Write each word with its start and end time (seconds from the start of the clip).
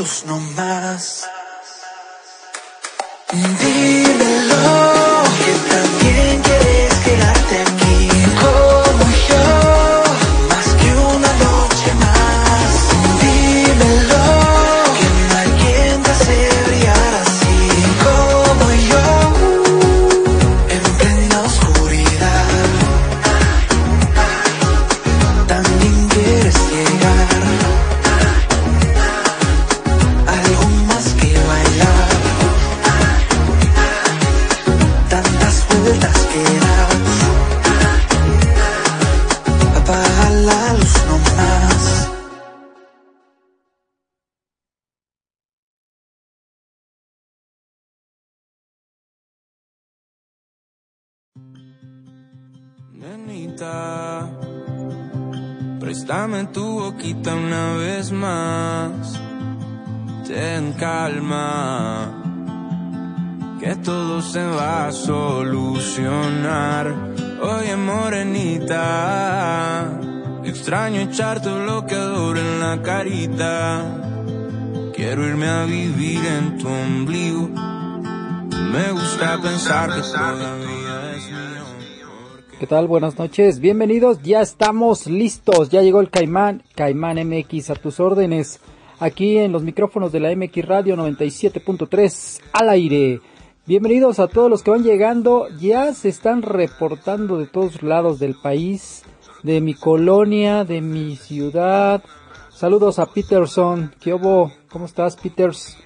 luz 0.00 0.24
no 0.24 0.40
más. 0.56 1.28
Préstame 56.30 56.46
tu 56.52 56.80
boquita 56.80 57.34
una 57.34 57.74
vez 57.74 58.12
más. 58.12 59.20
Ten 60.26 60.72
calma, 60.74 62.12
que 63.58 63.74
todo 63.76 64.20
se 64.22 64.44
va 64.44 64.88
a 64.88 64.92
solucionar. 64.92 66.94
Oye, 67.42 67.76
morenita, 67.76 68.80
extraño 70.44 71.00
echar 71.00 71.42
tu 71.42 71.50
bloqueador 71.50 72.38
en 72.38 72.60
la 72.60 72.80
carita. 72.82 73.82
Quiero 74.94 75.26
irme 75.26 75.48
a 75.48 75.64
vivir 75.64 76.24
en 76.24 76.58
tu 76.58 76.68
ombligo. 76.68 77.48
Me 78.72 78.92
gusta 78.92 79.36
pensar 79.42 79.92
que 79.94 80.02
todavía. 80.02 80.79
¿Qué 82.60 82.66
tal? 82.66 82.88
Buenas 82.88 83.18
noches, 83.18 83.58
bienvenidos, 83.58 84.20
ya 84.22 84.42
estamos 84.42 85.06
listos, 85.06 85.70
ya 85.70 85.80
llegó 85.80 86.02
el 86.02 86.10
Caimán, 86.10 86.62
Caimán 86.74 87.16
MX 87.26 87.70
a 87.70 87.74
tus 87.74 88.00
órdenes, 88.00 88.60
aquí 88.98 89.38
en 89.38 89.50
los 89.50 89.62
micrófonos 89.62 90.12
de 90.12 90.20
la 90.20 90.36
MX 90.36 90.66
Radio 90.66 90.94
97.3 90.94 92.42
al 92.52 92.68
aire. 92.68 93.22
Bienvenidos 93.64 94.18
a 94.18 94.28
todos 94.28 94.50
los 94.50 94.62
que 94.62 94.72
van 94.72 94.82
llegando, 94.82 95.48
ya 95.58 95.94
se 95.94 96.10
están 96.10 96.42
reportando 96.42 97.38
de 97.38 97.46
todos 97.46 97.82
lados 97.82 98.18
del 98.18 98.34
país, 98.34 99.04
de 99.42 99.62
mi 99.62 99.72
colonia, 99.72 100.66
de 100.66 100.82
mi 100.82 101.16
ciudad. 101.16 102.04
Saludos 102.50 102.98
a 102.98 103.06
Peterson, 103.06 103.94
¿qué 104.02 104.12
hubo? 104.12 104.52
¿Cómo 104.70 104.84
estás, 104.84 105.16
Peters? 105.16 105.78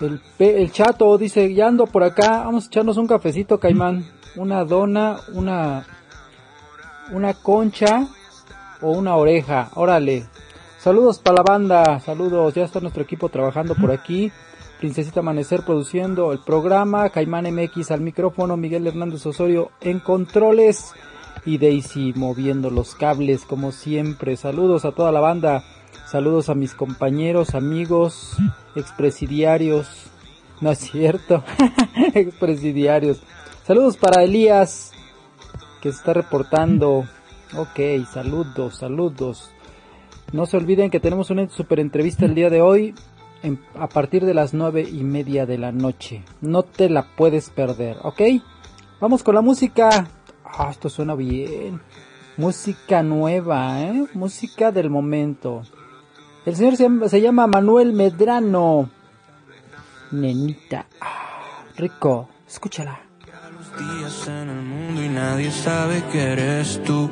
El, 0.00 0.20
el 0.38 0.70
chato 0.70 1.18
dice, 1.18 1.52
ya 1.52 1.66
ando 1.66 1.86
por 1.86 2.04
acá, 2.04 2.44
vamos 2.44 2.66
a 2.66 2.66
echarnos 2.68 2.98
un 2.98 3.08
cafecito, 3.08 3.58
Caimán. 3.58 4.17
Una 4.38 4.64
dona, 4.64 5.18
una, 5.32 5.84
una 7.10 7.34
concha 7.34 8.06
o 8.80 8.92
una 8.92 9.16
oreja, 9.16 9.70
órale. 9.74 10.26
Saludos 10.78 11.18
para 11.18 11.38
la 11.38 11.42
banda, 11.42 11.98
saludos, 11.98 12.54
ya 12.54 12.64
está 12.64 12.78
nuestro 12.78 13.02
equipo 13.02 13.30
trabajando 13.30 13.74
por 13.74 13.90
aquí. 13.90 14.30
Princesita 14.78 15.20
Amanecer 15.20 15.62
produciendo 15.64 16.32
el 16.32 16.38
programa, 16.38 17.10
Caimán 17.10 17.52
MX 17.52 17.90
al 17.90 18.00
micrófono, 18.00 18.56
Miguel 18.56 18.86
Hernández 18.86 19.26
Osorio 19.26 19.72
en 19.80 19.98
controles 19.98 20.92
y 21.44 21.58
Daisy 21.58 22.12
moviendo 22.14 22.70
los 22.70 22.94
cables 22.94 23.44
como 23.44 23.72
siempre. 23.72 24.36
Saludos 24.36 24.84
a 24.84 24.92
toda 24.92 25.10
la 25.10 25.18
banda, 25.18 25.64
saludos 26.06 26.48
a 26.48 26.54
mis 26.54 26.74
compañeros, 26.74 27.56
amigos, 27.56 28.36
expresidiarios. 28.76 29.88
No 30.60 30.70
es 30.70 30.78
cierto, 30.78 31.42
expresidiarios. 32.14 33.20
Saludos 33.68 33.98
para 33.98 34.24
Elías 34.24 34.92
que 35.82 35.90
está 35.90 36.14
reportando. 36.14 37.04
Ok, 37.54 37.78
saludos, 38.10 38.78
saludos. 38.78 39.50
No 40.32 40.46
se 40.46 40.56
olviden 40.56 40.88
que 40.88 41.00
tenemos 41.00 41.28
una 41.28 41.46
super 41.50 41.78
entrevista 41.78 42.24
el 42.24 42.34
día 42.34 42.48
de 42.48 42.62
hoy 42.62 42.94
a 43.78 43.86
partir 43.90 44.24
de 44.24 44.32
las 44.32 44.54
nueve 44.54 44.88
y 44.90 45.04
media 45.04 45.44
de 45.44 45.58
la 45.58 45.70
noche. 45.70 46.24
No 46.40 46.62
te 46.62 46.88
la 46.88 47.14
puedes 47.14 47.50
perder, 47.50 47.98
¿ok? 48.04 48.22
Vamos 49.02 49.22
con 49.22 49.34
la 49.34 49.42
música. 49.42 50.08
Ah, 50.46 50.68
esto 50.70 50.88
suena 50.88 51.14
bien. 51.14 51.82
Música 52.38 53.02
nueva, 53.02 53.82
¿eh? 53.82 54.06
Música 54.14 54.72
del 54.72 54.88
momento. 54.88 55.60
El 56.46 56.56
señor 56.56 56.76
se 56.76 56.84
llama, 56.84 57.08
se 57.10 57.20
llama 57.20 57.46
Manuel 57.46 57.92
Medrano. 57.92 58.88
Nenita. 60.10 60.86
Ah, 61.02 61.64
rico. 61.76 62.30
Escúchala 62.46 63.07
días 63.78 64.26
en 64.26 64.48
el 64.50 64.62
mundo 64.62 65.04
y 65.04 65.08
nadie 65.08 65.50
sabe 65.52 66.02
que 66.10 66.20
eres 66.32 66.82
tú. 66.82 67.08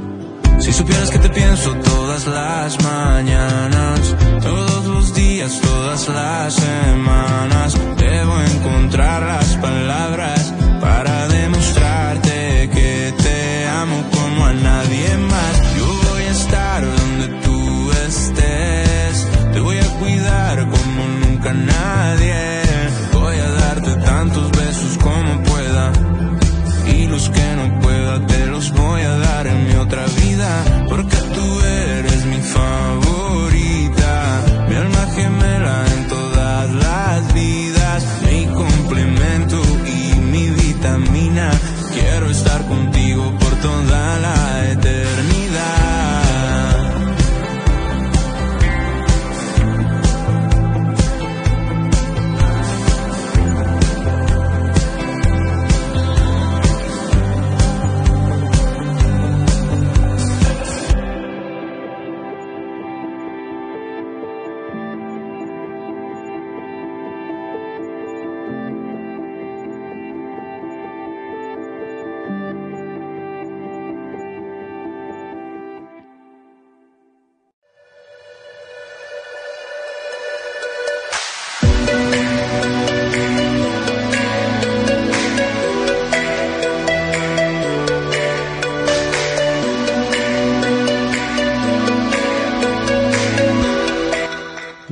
Si 0.59 0.73
supieras 0.73 1.11
que 1.11 1.19
te 1.19 1.29
pienso 1.29 1.73
todas 1.75 2.27
las 2.27 2.83
mañanas, 2.83 4.01
todos 4.43 4.87
los 4.87 5.15
días, 5.15 5.61
todas 5.61 6.09
las 6.09 6.55
semanas, 6.55 7.77
debo 7.99 8.41
encontrar 8.41 9.23
las 9.23 9.57
palabras 9.57 10.53
para 10.81 11.29
demostrarte 11.29 12.71
que 12.73 13.15
te 13.23 13.69
amo 13.69 14.03
como 14.11 14.47
a 14.47 14.53
nadie 14.53 15.17
más. 15.19 15.55
Yo 15.79 15.87
voy 16.11 16.23
a 16.23 16.31
estar 16.31 16.85
donde 16.85 17.27
tú 17.45 17.93
estés, 18.09 19.27
te 19.53 19.61
voy 19.61 19.79
a 19.79 19.89
cuidar 20.01 20.69
como 20.69 21.01
nunca 21.23 21.53
nadie. 21.53 22.16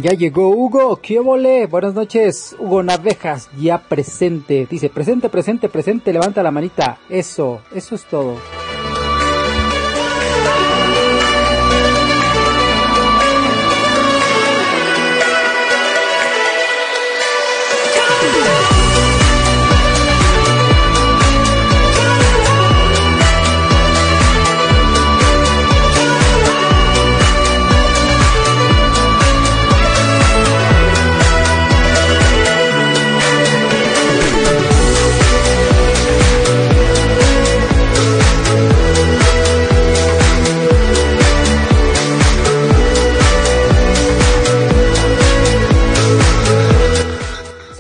Ya 0.05 0.13
llegó 0.13 0.51
Hugo, 0.51 1.01
¿qué 1.01 1.19
vole? 1.19 1.65
Buenas 1.65 1.95
noches, 1.95 2.55
Hugo 2.59 2.83
Navejas, 2.83 3.49
ya 3.59 3.79
presente. 3.79 4.67
Dice, 4.71 4.91
presente, 4.91 5.31
presente, 5.31 5.71
presente, 5.71 6.13
levanta 6.13 6.43
la 6.43 6.51
manita. 6.51 6.99
Eso, 7.09 7.63
eso 7.75 7.95
es 7.95 8.05
todo. 8.05 8.37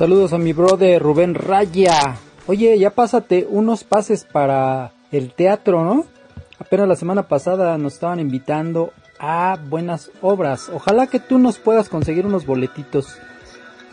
Saludos 0.04 0.34
a 0.34 0.38
mi 0.38 0.52
brother 0.52 1.02
Rubén 1.02 1.34
Raya. 1.34 2.16
Oye, 2.46 2.78
ya 2.78 2.90
pásate 2.90 3.46
unos 3.48 3.84
pases 3.84 4.26
para 4.30 4.92
el 5.10 5.32
teatro, 5.32 5.82
¿no? 5.82 6.04
Apenas 6.58 6.86
la 6.86 6.96
semana 6.96 7.22
pasada 7.22 7.78
nos 7.78 7.94
estaban 7.94 8.20
invitando 8.20 8.92
a 9.18 9.58
buenas 9.66 10.10
obras. 10.20 10.70
Ojalá 10.70 11.06
que 11.06 11.20
tú 11.20 11.38
nos 11.38 11.58
puedas 11.58 11.88
conseguir 11.88 12.26
unos 12.26 12.44
boletitos. 12.44 13.16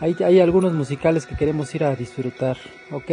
Hay, 0.02 0.18
hay 0.22 0.42
algunos 0.42 0.74
musicales 0.74 1.26
que 1.26 1.38
queremos 1.38 1.74
ir 1.76 1.86
a 1.86 1.96
disfrutar, 1.96 2.58
¿ok? 2.92 3.12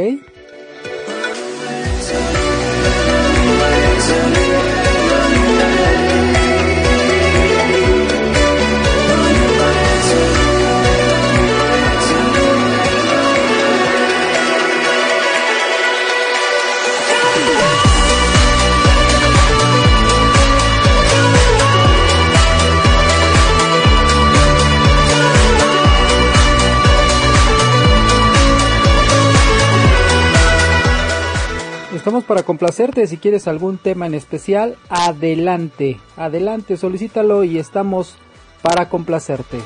Estamos 32.08 32.24
para 32.24 32.42
complacerte. 32.42 33.06
Si 33.06 33.18
quieres 33.18 33.46
algún 33.48 33.76
tema 33.76 34.06
en 34.06 34.14
especial, 34.14 34.78
adelante, 34.88 36.00
adelante, 36.16 36.78
solicítalo 36.78 37.44
y 37.44 37.58
estamos 37.58 38.16
para 38.62 38.88
complacerte. 38.88 39.58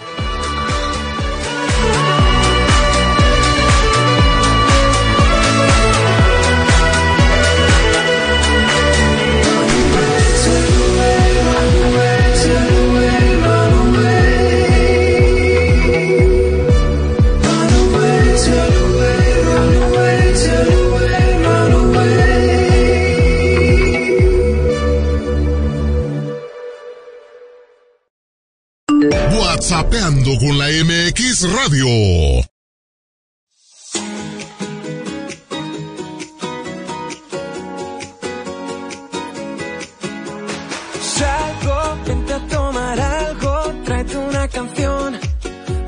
Radio. 31.42 31.86
Salgo, 41.00 42.04
vente 42.06 42.32
a 42.32 42.46
tomar 42.46 43.00
algo, 43.00 43.74
tráete 43.84 44.16
una 44.18 44.46
canción, 44.46 45.18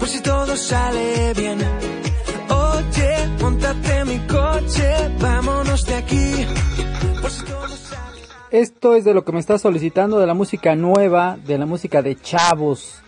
por 0.00 0.08
si 0.08 0.20
todo 0.22 0.56
sale 0.56 1.32
bien. 1.34 1.60
Oye, 2.48 3.28
montate 3.40 3.98
en 3.98 4.08
mi 4.08 4.18
coche, 4.26 5.08
vámonos 5.20 5.86
de 5.86 5.94
aquí, 5.94 6.46
por 7.20 7.30
si 7.30 7.44
todo 7.44 7.68
sale 7.68 8.20
Esto 8.50 8.96
es 8.96 9.04
de 9.04 9.14
lo 9.14 9.24
que 9.24 9.30
me 9.30 9.38
estás 9.38 9.62
solicitando, 9.62 10.18
de 10.18 10.26
la 10.26 10.34
música 10.34 10.74
nueva, 10.74 11.36
de 11.46 11.58
la 11.58 11.66
música 11.66 12.02
de 12.02 12.16
chavos. 12.16 13.03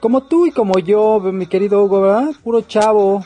Como 0.00 0.22
tú 0.22 0.46
y 0.46 0.52
como 0.52 0.78
yo, 0.78 1.20
mi 1.20 1.46
querido 1.46 1.82
Hugo, 1.82 2.00
¿verdad? 2.02 2.30
Puro 2.42 2.60
chavo. 2.62 3.24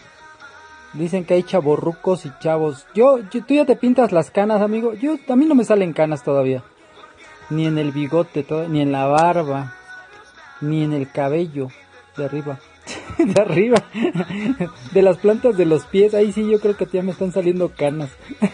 Dicen 0.95 1.25
que 1.25 1.35
hay 1.35 1.43
chavorrucos 1.43 2.27
y 2.27 2.33
chavos. 2.41 2.87
Yo, 2.95 3.19
yo- 3.31 3.45
tú 3.45 3.55
ya 3.55 3.65
te 3.65 3.77
pintas 3.77 4.13
las 4.13 4.31
canas, 4.31 4.61
amigo. 4.63 4.95
Yo, 4.95 5.17
a 5.29 5.37
mí 5.37 5.47
no 5.47 5.55
me 5.55 5.65
salen 5.65 5.93
canas 5.93 6.23
todavía. 6.23 6.63
Ni 7.51 7.67
en 7.67 7.79
el 7.79 7.93
bigote, 7.93 8.43
to- 8.43 8.69
ni 8.69 8.81
en 8.81 8.93
la 8.93 9.07
barba, 9.07 9.75
ni 10.61 10.83
en 10.85 10.93
el 10.93 11.11
cabello 11.11 11.69
de 12.17 12.25
arriba. 12.25 12.59
de 13.19 13.41
arriba. 13.41 13.83
de 14.93 15.03
las 15.03 15.19
plantas 15.19 15.57
de 15.57 15.67
los 15.67 15.85
pies. 15.87 16.15
Ahí 16.15 16.33
sí 16.33 16.49
yo 16.51 16.61
creo 16.61 16.77
que 16.77 16.87
ya 16.91 17.03
me 17.03 17.13
están 17.13 17.33
saliendo 17.33 17.71
canas. 17.71 18.11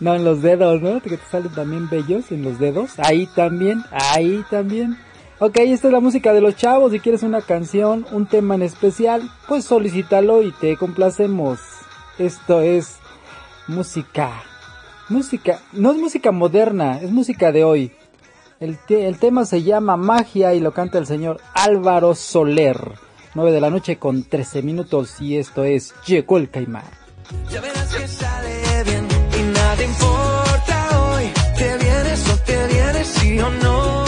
no, 0.00 0.14
en 0.14 0.24
los 0.24 0.42
dedos, 0.42 0.80
¿no? 0.82 1.00
Que 1.00 1.10
te 1.10 1.20
salen 1.30 1.52
también 1.52 1.88
bellos 1.88 2.30
en 2.32 2.42
los 2.42 2.58
dedos. 2.58 2.98
Ahí 2.98 3.26
también, 3.34 3.82
ahí 3.90 4.44
también. 4.50 4.98
Ok, 5.40 5.56
esta 5.58 5.86
es 5.86 5.92
la 5.92 6.00
música 6.00 6.32
de 6.32 6.40
los 6.40 6.56
chavos. 6.56 6.90
Si 6.90 6.98
quieres 6.98 7.22
una 7.22 7.40
canción, 7.40 8.04
un 8.10 8.26
tema 8.26 8.56
en 8.56 8.62
especial, 8.62 9.30
pues 9.46 9.64
solicítalo 9.64 10.42
y 10.42 10.50
te 10.50 10.76
complacemos. 10.76 11.60
Esto 12.18 12.60
es 12.60 12.96
música. 13.68 14.42
Música, 15.08 15.62
no 15.72 15.92
es 15.92 15.98
música 15.98 16.32
moderna, 16.32 17.00
es 17.00 17.12
música 17.12 17.52
de 17.52 17.62
hoy. 17.62 17.92
El, 18.58 18.78
el 18.88 19.18
tema 19.20 19.44
se 19.44 19.62
llama 19.62 19.96
Magia 19.96 20.54
y 20.54 20.60
lo 20.60 20.72
canta 20.72 20.98
el 20.98 21.06
señor 21.06 21.40
Álvaro 21.54 22.16
Soler. 22.16 22.94
9 23.34 23.52
de 23.52 23.60
la 23.60 23.70
noche 23.70 23.96
con 23.96 24.24
13 24.24 24.62
minutos 24.62 25.20
y 25.20 25.36
esto 25.36 25.62
es 25.62 25.94
Llegó 26.04 26.38
el 26.38 26.50
Caimán. 26.50 26.82
Ya 27.48 27.60
verás 27.60 27.94
que 27.94 28.08
sale 28.08 28.82
bien 28.84 29.06
y 29.38 29.52
nada 29.52 29.84
importa 29.84 31.12
hoy. 31.12 31.30
Te 31.56 31.78
vienes 31.78 32.28
o 32.28 32.36
te 32.38 32.66
vienes, 32.66 33.06
sí 33.06 33.38
o 33.38 33.50
no. 33.50 34.07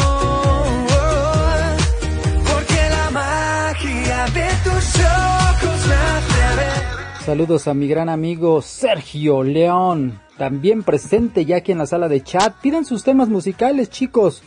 Saludos 7.30 7.68
a 7.68 7.74
mi 7.74 7.86
gran 7.86 8.08
amigo 8.08 8.60
Sergio 8.60 9.44
León, 9.44 10.20
también 10.36 10.82
presente 10.82 11.44
ya 11.44 11.58
aquí 11.58 11.70
en 11.70 11.78
la 11.78 11.86
sala 11.86 12.08
de 12.08 12.24
chat. 12.24 12.56
Pidan 12.60 12.84
sus 12.84 13.04
temas 13.04 13.28
musicales, 13.28 13.88
chicos. 13.88 14.42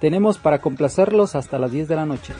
Tenemos 0.00 0.38
para 0.38 0.60
complacerlos 0.60 1.36
hasta 1.36 1.60
las 1.60 1.70
10 1.70 1.86
de 1.86 1.94
la 1.94 2.06
noche. 2.06 2.34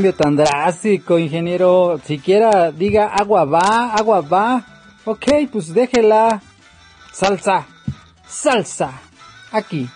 cambio 0.00 0.14
tan 0.14 0.34
drástico, 0.34 1.18
ingeniero. 1.18 2.00
Siquiera 2.02 2.72
diga 2.72 3.08
agua 3.08 3.44
va, 3.44 3.92
agua 3.92 4.22
va. 4.22 4.64
Ok, 5.04 5.26
pues 5.52 5.74
déjela. 5.74 6.40
Salsa. 7.12 7.66
Salsa. 8.26 8.92
Aquí. 9.52 9.90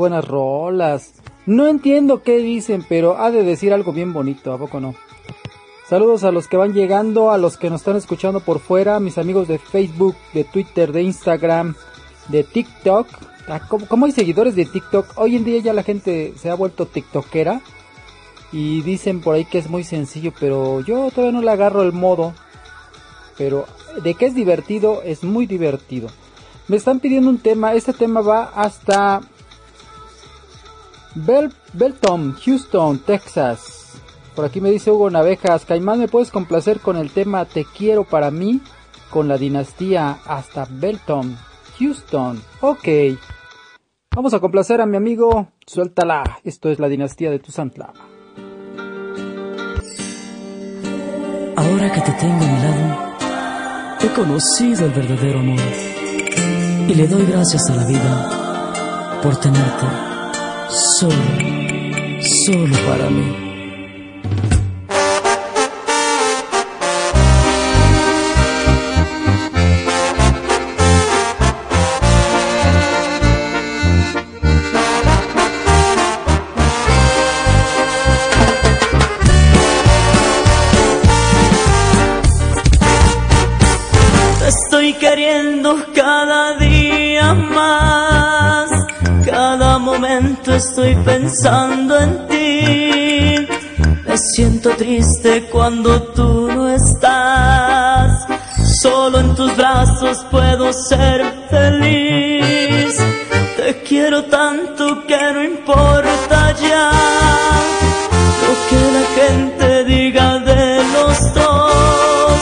Buenas 0.00 0.24
rolas. 0.24 1.12
No 1.46 1.68
entiendo 1.68 2.22
qué 2.22 2.38
dicen, 2.38 2.84
pero 2.88 3.18
ha 3.18 3.30
de 3.30 3.44
decir 3.44 3.72
algo 3.72 3.92
bien 3.92 4.12
bonito, 4.12 4.52
¿a 4.52 4.58
poco 4.58 4.80
no? 4.80 4.94
Saludos 5.88 6.24
a 6.24 6.32
los 6.32 6.48
que 6.48 6.56
van 6.56 6.72
llegando, 6.72 7.30
a 7.30 7.38
los 7.38 7.56
que 7.56 7.68
nos 7.68 7.82
están 7.82 7.96
escuchando 7.96 8.40
por 8.40 8.60
fuera, 8.60 8.98
mis 8.98 9.18
amigos 9.18 9.46
de 9.46 9.58
Facebook, 9.58 10.16
de 10.32 10.44
Twitter, 10.44 10.92
de 10.92 11.02
Instagram, 11.02 11.74
de 12.28 12.44
TikTok. 12.44 13.08
Ah, 13.48 13.60
¿Cómo, 13.68 14.06
hay 14.06 14.12
seguidores 14.12 14.54
de 14.54 14.64
TikTok? 14.64 15.12
Hoy 15.16 15.36
en 15.36 15.44
día 15.44 15.60
ya 15.60 15.72
la 15.74 15.82
gente 15.82 16.32
se 16.36 16.48
ha 16.48 16.54
vuelto 16.54 16.86
TikTokera. 16.86 17.60
Y 18.52 18.82
dicen 18.82 19.20
por 19.20 19.34
ahí 19.34 19.44
que 19.44 19.58
es 19.58 19.68
muy 19.68 19.84
sencillo, 19.84 20.32
pero 20.40 20.80
yo 20.80 21.10
todavía 21.10 21.38
no 21.38 21.44
le 21.44 21.50
agarro 21.50 21.82
el 21.82 21.92
modo. 21.92 22.34
Pero 23.36 23.66
de 24.02 24.14
que 24.14 24.26
es 24.26 24.34
divertido, 24.34 25.02
es 25.02 25.24
muy 25.24 25.46
divertido. 25.46 26.08
Me 26.68 26.76
están 26.76 27.00
pidiendo 27.00 27.28
un 27.28 27.38
tema, 27.38 27.74
este 27.74 27.92
tema 27.92 28.20
va 28.20 28.44
hasta 28.54 29.20
Belton, 31.14 32.34
Houston, 32.44 32.98
Texas. 33.00 34.00
Por 34.34 34.44
aquí 34.44 34.60
me 34.60 34.70
dice 34.70 34.90
Hugo 34.90 35.10
Navejas, 35.10 35.64
Caimán, 35.64 35.98
¿me 35.98 36.08
puedes 36.08 36.30
complacer 36.30 36.80
con 36.80 36.96
el 36.96 37.10
tema 37.10 37.44
Te 37.44 37.64
quiero 37.64 38.04
para 38.04 38.30
mí? 38.30 38.60
Con 39.10 39.26
la 39.26 39.36
dinastía 39.36 40.18
hasta 40.24 40.66
Belton, 40.70 41.36
Houston. 41.78 42.40
Ok. 42.60 42.88
Vamos 44.14 44.34
a 44.34 44.40
complacer 44.40 44.80
a 44.80 44.86
mi 44.86 44.96
amigo. 44.96 45.48
Suéltala. 45.66 46.38
Esto 46.44 46.68
es 46.70 46.78
la 46.78 46.88
dinastía 46.88 47.30
de 47.30 47.38
tu 47.38 47.50
Santla. 47.50 47.92
Ahora 51.56 51.92
que 51.92 52.00
te 52.00 52.12
tengo 52.12 52.34
a 52.34 52.46
mi 52.46 52.62
lado, 52.62 53.16
he 54.00 54.08
conocido 54.14 54.86
el 54.86 54.92
verdadero 54.92 55.40
amor. 55.40 55.58
Y 56.88 56.94
le 56.94 57.06
doy 57.06 57.26
gracias 57.26 57.68
a 57.70 57.76
la 57.76 57.84
vida 57.84 59.20
por 59.22 59.36
tenerte 59.36 60.09
solo, 60.70 61.14
solo 62.20 62.76
para 62.86 63.10
mí. 63.10 63.49
Estoy 90.60 90.94
pensando 90.96 91.98
en 91.98 92.26
ti. 92.28 93.46
Me 94.06 94.18
siento 94.18 94.70
triste 94.76 95.48
cuando 95.50 96.02
tú 96.12 96.48
no 96.54 96.68
estás. 96.68 98.26
Solo 98.82 99.20
en 99.20 99.34
tus 99.34 99.56
brazos 99.56 100.18
puedo 100.30 100.70
ser 100.72 101.18
feliz. 101.48 102.94
Te 103.56 103.82
quiero 103.88 104.24
tanto 104.24 105.06
que 105.06 105.32
no 105.34 105.42
importa 105.44 106.54
ya 106.68 106.90
lo 108.42 108.52
que 108.68 108.80
la 108.96 109.04
gente 109.18 109.84
diga 109.84 110.38
de 110.40 110.82
los 110.94 111.34
dos. 111.34 112.38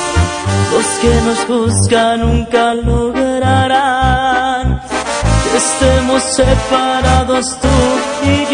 Los 0.72 0.86
que 1.02 1.14
nos 1.26 1.38
juzgan 1.46 2.20
nunca 2.20 2.74
lograrán 2.74 3.07
separados 6.20 7.58
tú 7.60 7.68
y 8.24 8.47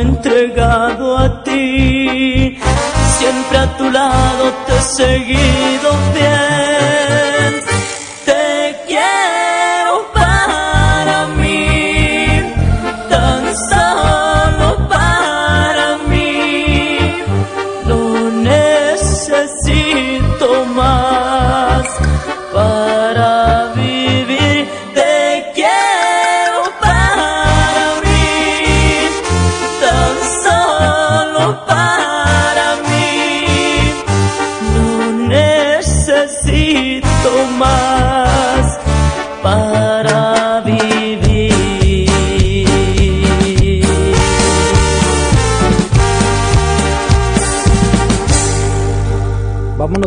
entregado 0.00 1.16
a 1.18 1.42
ti. 1.42 2.58
Siempre 3.18 3.58
a 3.58 3.76
tu 3.76 3.90
lado 3.90 4.52
te 4.66 4.76
he 4.76 4.82
seguido 4.82 5.89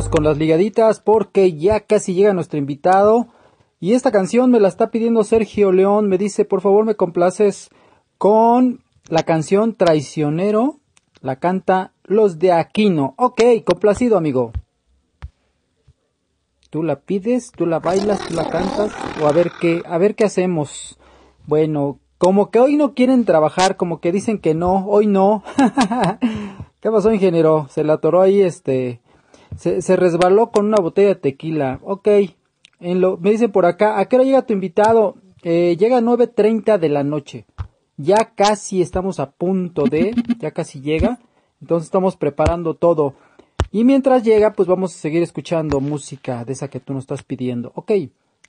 con 0.09 0.23
las 0.23 0.37
ligaditas 0.37 1.01
porque 1.01 1.53
ya 1.53 1.81
casi 1.81 2.13
llega 2.13 2.33
nuestro 2.33 2.57
invitado. 2.57 3.27
Y 3.81 3.93
esta 3.93 4.11
canción 4.11 4.49
me 4.49 4.61
la 4.61 4.69
está 4.69 4.91
pidiendo 4.91 5.25
Sergio 5.25 5.73
León. 5.73 6.07
Me 6.07 6.17
dice, 6.17 6.45
por 6.45 6.61
favor, 6.61 6.85
me 6.85 6.95
complaces 6.95 7.69
con 8.17 8.81
la 9.09 9.23
canción 9.23 9.75
Traicionero. 9.75 10.77
La 11.19 11.35
canta 11.35 11.91
Los 12.05 12.39
de 12.39 12.53
Aquino. 12.53 13.13
Ok, 13.17 13.41
complacido, 13.65 14.17
amigo. 14.17 14.53
Tú 16.69 16.81
la 16.81 17.01
pides, 17.01 17.51
tú 17.51 17.65
la 17.65 17.79
bailas, 17.79 18.25
tú 18.25 18.35
la 18.35 18.49
cantas. 18.49 18.93
O 19.21 19.27
a 19.27 19.33
ver 19.33 19.51
qué, 19.59 19.83
a 19.85 19.97
ver 19.97 20.15
qué 20.15 20.23
hacemos. 20.23 20.97
Bueno, 21.45 21.99
como 22.17 22.51
que 22.51 22.59
hoy 22.59 22.77
no 22.77 22.93
quieren 22.93 23.25
trabajar, 23.25 23.75
como 23.75 23.99
que 23.99 24.13
dicen 24.13 24.39
que 24.39 24.53
no, 24.53 24.85
hoy 24.87 25.07
no. 25.07 25.43
¿Qué 26.79 26.89
pasó, 26.89 27.11
ingeniero? 27.11 27.67
Se 27.69 27.83
la 27.83 27.93
atoró 27.93 28.21
ahí 28.21 28.41
este 28.41 29.02
se, 29.57 29.95
resbaló 29.95 30.51
con 30.51 30.65
una 30.67 30.77
botella 30.77 31.09
de 31.09 31.15
tequila. 31.15 31.79
Ok. 31.83 32.07
En 32.79 33.01
lo, 33.01 33.17
me 33.17 33.31
dicen 33.31 33.51
por 33.51 33.65
acá, 33.65 33.99
¿a 33.99 34.05
qué 34.05 34.17
hora 34.17 34.25
llega 34.25 34.45
tu 34.45 34.53
invitado? 34.53 35.15
Eh, 35.43 35.77
llega 35.77 35.97
a 35.97 36.01
9.30 36.01 36.77
de 36.77 36.89
la 36.89 37.03
noche. 37.03 37.45
Ya 37.97 38.33
casi 38.35 38.81
estamos 38.81 39.19
a 39.19 39.31
punto 39.31 39.83
de, 39.83 40.13
ya 40.39 40.51
casi 40.51 40.81
llega. 40.81 41.19
Entonces 41.61 41.85
estamos 41.85 42.17
preparando 42.17 42.73
todo. 42.73 43.13
Y 43.71 43.83
mientras 43.85 44.23
llega, 44.23 44.53
pues 44.53 44.67
vamos 44.67 44.93
a 44.93 44.97
seguir 44.97 45.23
escuchando 45.23 45.79
música 45.79 46.45
de 46.45 46.53
esa 46.53 46.67
que 46.67 46.79
tú 46.79 46.93
nos 46.93 47.03
estás 47.03 47.23
pidiendo. 47.23 47.71
Ok, 47.75 47.91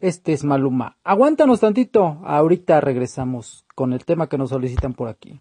este 0.01 0.33
es 0.33 0.45
Maluma. 0.45 0.97
Aguántanos 1.05 1.61
tantito. 1.61 2.19
Ahorita 2.25 2.81
regresamos 2.81 3.65
con 3.75 3.93
el 3.93 4.05
tema 4.05 4.29
que 4.29 4.37
nos 4.37 4.51
solicitan 4.51 4.95
por 4.95 5.09
aquí. 5.09 5.41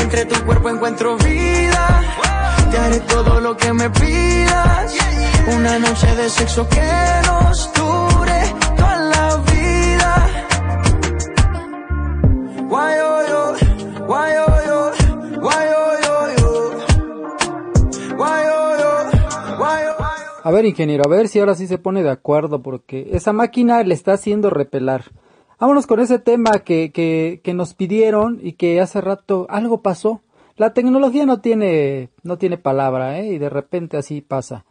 Entre 0.00 0.24
tu 0.26 0.44
cuerpo 0.44 0.68
encuentro 0.68 1.16
vida. 1.16 2.02
Te 2.70 2.78
haré 2.78 3.00
todo 3.00 3.40
lo 3.40 3.56
que 3.56 3.72
me 3.72 3.88
pidas. 3.90 4.94
Una 5.56 5.78
noche 5.78 6.14
de 6.16 6.28
sexo 6.28 6.68
que 6.68 6.92
nos 7.26 7.72
dure 7.72 8.54
toda 8.76 8.96
la 8.96 9.36
vida. 9.36 10.46
Oh, 12.68 12.76
oh, 13.08 13.54
oh, 14.08 14.56
A 20.46 20.50
ver, 20.52 20.64
ingeniero, 20.64 21.02
a 21.04 21.08
ver 21.08 21.26
si 21.26 21.40
ahora 21.40 21.56
sí 21.56 21.66
se 21.66 21.76
pone 21.76 22.04
de 22.04 22.10
acuerdo, 22.10 22.62
porque 22.62 23.08
esa 23.12 23.32
máquina 23.32 23.82
le 23.82 23.94
está 23.94 24.12
haciendo 24.12 24.48
repelar. 24.48 25.02
Vámonos 25.58 25.86
con 25.86 26.00
ese 26.00 26.18
tema 26.18 26.58
que, 26.64 26.90
que, 26.92 27.54
nos 27.54 27.72
pidieron 27.72 28.38
y 28.42 28.52
que 28.52 28.80
hace 28.80 29.00
rato 29.00 29.46
algo 29.48 29.80
pasó. 29.80 30.20
La 30.56 30.74
tecnología 30.74 31.24
no 31.24 31.40
tiene, 31.40 32.10
no 32.22 32.36
tiene 32.36 32.58
palabra, 32.58 33.18
¿eh? 33.20 33.32
Y 33.32 33.38
de 33.38 33.48
repente 33.48 33.96
así 33.96 34.20
pasa. 34.20 34.66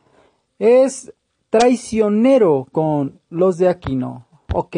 Es 0.60 1.13
traicionero 1.50 2.67
con 2.71 3.19
los 3.30 3.58
de 3.58 3.69
Aquino. 3.69 4.28
Ok. 4.54 4.78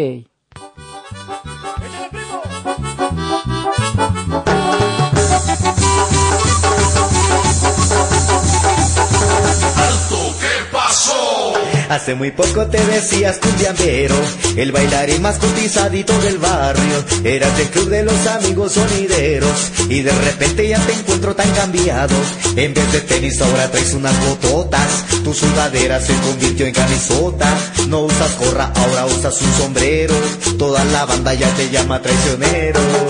Hace 11.89 12.15
muy 12.15 12.31
poco 12.31 12.67
te 12.67 12.85
decías 12.85 13.37
cumbiambero, 13.37 14.15
el 14.57 14.73
bailarín 14.73 15.21
más 15.21 15.37
cotizadito 15.37 16.11
del 16.19 16.37
barrio. 16.37 17.05
Eras 17.23 17.57
del 17.57 17.67
club 17.67 17.87
de 17.89 18.03
los 18.03 18.27
amigos 18.27 18.73
sonideros 18.73 19.71
y 19.87 20.01
de 20.01 20.11
repente 20.11 20.67
ya 20.67 20.79
te 20.79 20.91
encuentro 20.91 21.33
tan 21.33 21.49
cambiado. 21.51 22.13
En 22.57 22.73
vez 22.73 22.91
de 22.91 22.99
tenis 23.01 23.41
ahora 23.41 23.71
traes 23.71 23.93
unas 23.93 24.19
bototas, 24.27 25.05
tu 25.23 25.33
sudadera 25.33 26.01
se 26.01 26.13
convirtió 26.15 26.65
en 26.65 26.73
camisota. 26.73 27.47
No 27.87 28.01
usas 28.01 28.37
gorra, 28.37 28.69
ahora 28.75 29.05
usas 29.05 29.41
un 29.41 29.53
sombrero. 29.53 30.13
Toda 30.57 30.83
la 30.85 31.05
banda 31.05 31.33
ya 31.35 31.49
te 31.55 31.69
llama. 31.69 32.01
T-R-A-I-C-I-O-N-E-R-O. 32.01 33.07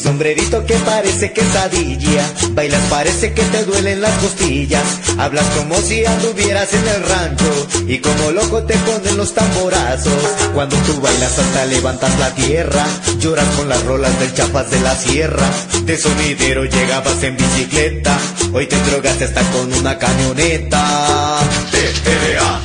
Sombrerito 0.00 0.64
que 0.64 0.74
parece 0.74 1.32
quesadilla, 1.32 2.24
bailas 2.52 2.82
parece 2.88 3.32
que 3.34 3.42
te 3.42 3.64
duelen 3.64 4.00
las 4.00 4.14
costillas, 4.18 4.82
hablas 5.18 5.44
como 5.56 5.76
si 5.76 6.04
anduvieras 6.04 6.72
en 6.72 6.88
el 6.88 7.02
rancho 7.02 7.68
y 7.86 7.98
como 7.98 8.30
loco 8.32 8.62
te 8.64 8.74
ponen 8.78 9.16
los 9.16 9.34
tamborazos. 9.34 10.12
Cuando 10.54 10.76
tú 10.78 11.00
bailas 11.00 11.38
hasta 11.38 11.66
levantas 11.66 12.18
la 12.18 12.34
tierra, 12.34 12.84
lloras 13.18 13.46
con 13.56 13.68
las 13.68 13.82
rolas 13.84 14.18
del 14.18 14.34
chapas 14.34 14.70
de 14.70 14.80
la 14.80 14.96
sierra. 14.96 15.48
De 15.84 15.96
sonidero 15.96 16.64
llegabas 16.64 17.22
en 17.22 17.36
bicicleta, 17.36 18.18
hoy 18.52 18.66
te 18.66 18.76
drogas 18.90 19.20
hasta 19.20 19.42
con 19.50 19.72
una 19.74 19.98
camioneta. 19.98 21.38
T-R-A-I-C-I-O-N-E-R-O. 21.70 22.60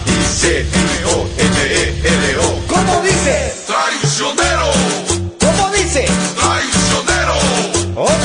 ¿Cómo 2.68 3.02
dice? 3.02 3.54
Traicionero, 3.68 4.72
¿Cómo 5.40 5.70
dice? 5.72 6.06
Traicionero, 7.96 8.02
Otra 8.02 8.25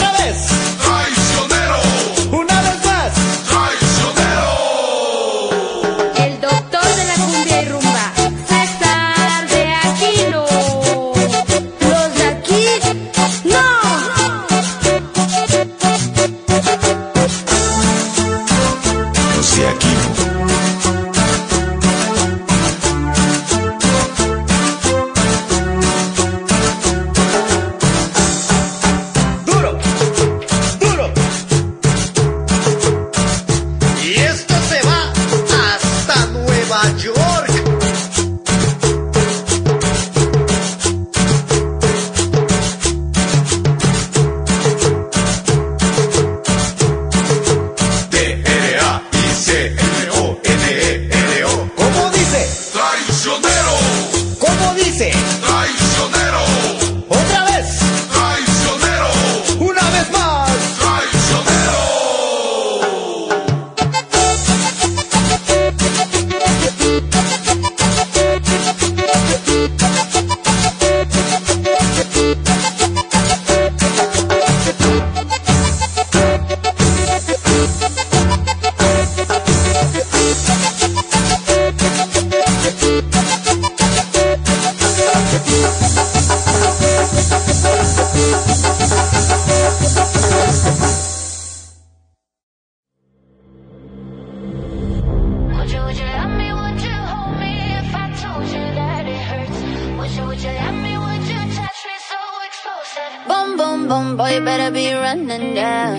better 104.50 104.72
be 104.72 104.92
running, 104.92 105.54
yeah. 105.54 105.96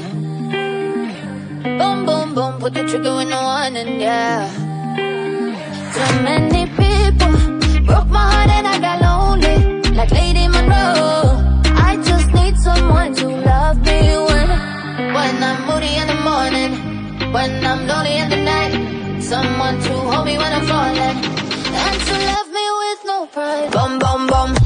Boom, 1.79 1.97
boom, 2.07 2.27
boom, 2.35 2.59
put 2.59 2.73
the 2.73 2.83
trigger 2.89 3.13
when 3.15 3.29
no 3.29 3.41
one, 3.41 3.77
and 3.81 4.01
yeah. 4.05 4.39
Too 5.95 6.11
many 6.27 6.63
people 6.81 7.35
broke 7.87 8.09
my 8.17 8.25
heart 8.31 8.49
and 8.57 8.67
I 8.73 8.77
got 8.87 8.97
lonely, 9.07 9.55
like 9.97 10.11
Lady 10.11 10.45
Monroe. 10.53 11.31
I 11.87 11.91
just 12.09 12.27
need 12.39 12.55
someone 12.67 13.13
to 13.21 13.27
love 13.51 13.77
me 13.89 13.99
when, 14.27 14.47
when 15.15 15.33
I'm 15.49 15.59
moody 15.67 15.93
in 16.01 16.07
the 16.13 16.19
morning, 16.29 16.71
when 17.35 17.51
I'm 17.71 17.87
lonely 17.87 18.15
in 18.23 18.27
the 18.35 18.41
night. 18.53 18.73
Someone 19.31 19.75
to 19.85 19.93
hold 20.09 20.25
me 20.25 20.35
when 20.41 20.51
I'm 20.57 20.65
falling, 20.71 21.17
and 21.85 21.97
to 22.07 22.15
love 22.31 22.49
me 22.57 22.65
with 22.81 23.01
no 23.11 23.17
pride. 23.33 23.71
Boom, 23.71 23.93
boom, 24.03 24.27
boom. 24.27 24.60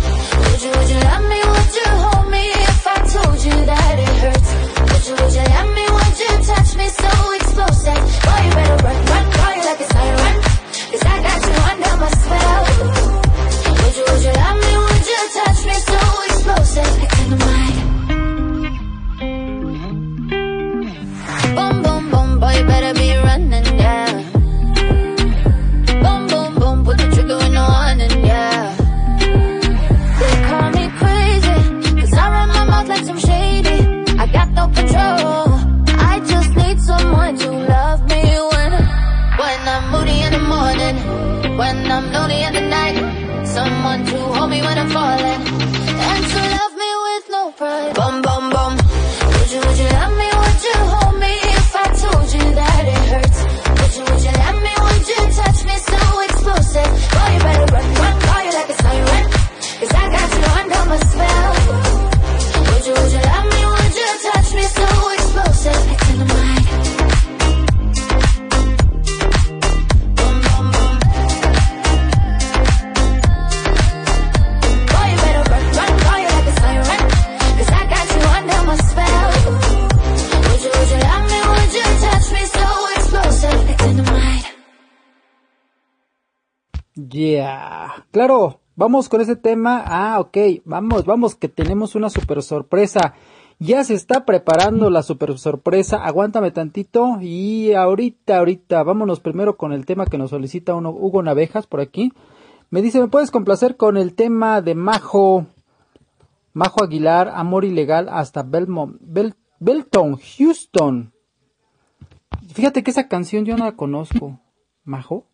Claro, 88.11 88.59
vamos 88.75 89.09
con 89.09 89.21
ese 89.21 89.35
tema. 89.35 89.83
Ah, 89.85 90.19
ok, 90.19 90.37
vamos, 90.65 91.05
vamos, 91.05 91.35
que 91.35 91.49
tenemos 91.49 91.95
una 91.95 92.09
super 92.09 92.41
sorpresa. 92.43 93.13
Ya 93.57 93.83
se 93.83 93.93
está 93.93 94.25
preparando 94.25 94.89
la 94.89 95.01
super 95.01 95.37
sorpresa. 95.37 96.03
Aguántame 96.03 96.51
tantito. 96.51 97.17
Y 97.21 97.73
ahorita, 97.73 98.37
ahorita, 98.37 98.83
vámonos 98.83 99.19
primero 99.21 99.55
con 99.57 99.71
el 99.71 99.85
tema 99.85 100.05
que 100.05 100.17
nos 100.17 100.31
solicita 100.31 100.75
uno, 100.75 100.89
Hugo 100.91 101.23
Navejas 101.23 101.65
por 101.67 101.79
aquí. 101.79 102.11
Me 102.69 102.81
dice, 102.81 102.99
¿me 102.99 103.07
puedes 103.07 103.31
complacer 103.31 103.77
con 103.77 103.95
el 103.95 104.13
tema 104.15 104.61
de 104.61 104.75
Majo? 104.75 105.45
Majo 106.53 106.83
Aguilar, 106.83 107.31
Amor 107.33 107.63
Ilegal 107.65 108.09
hasta 108.09 108.43
Belmont, 108.43 108.97
Bel- 109.01 109.35
Belton, 109.59 110.17
Houston. 110.37 111.13
Fíjate 112.53 112.83
que 112.83 112.91
esa 112.91 113.07
canción 113.07 113.45
yo 113.45 113.55
no 113.57 113.65
la 113.65 113.75
conozco. 113.75 114.39
¿Majo? 114.83 115.27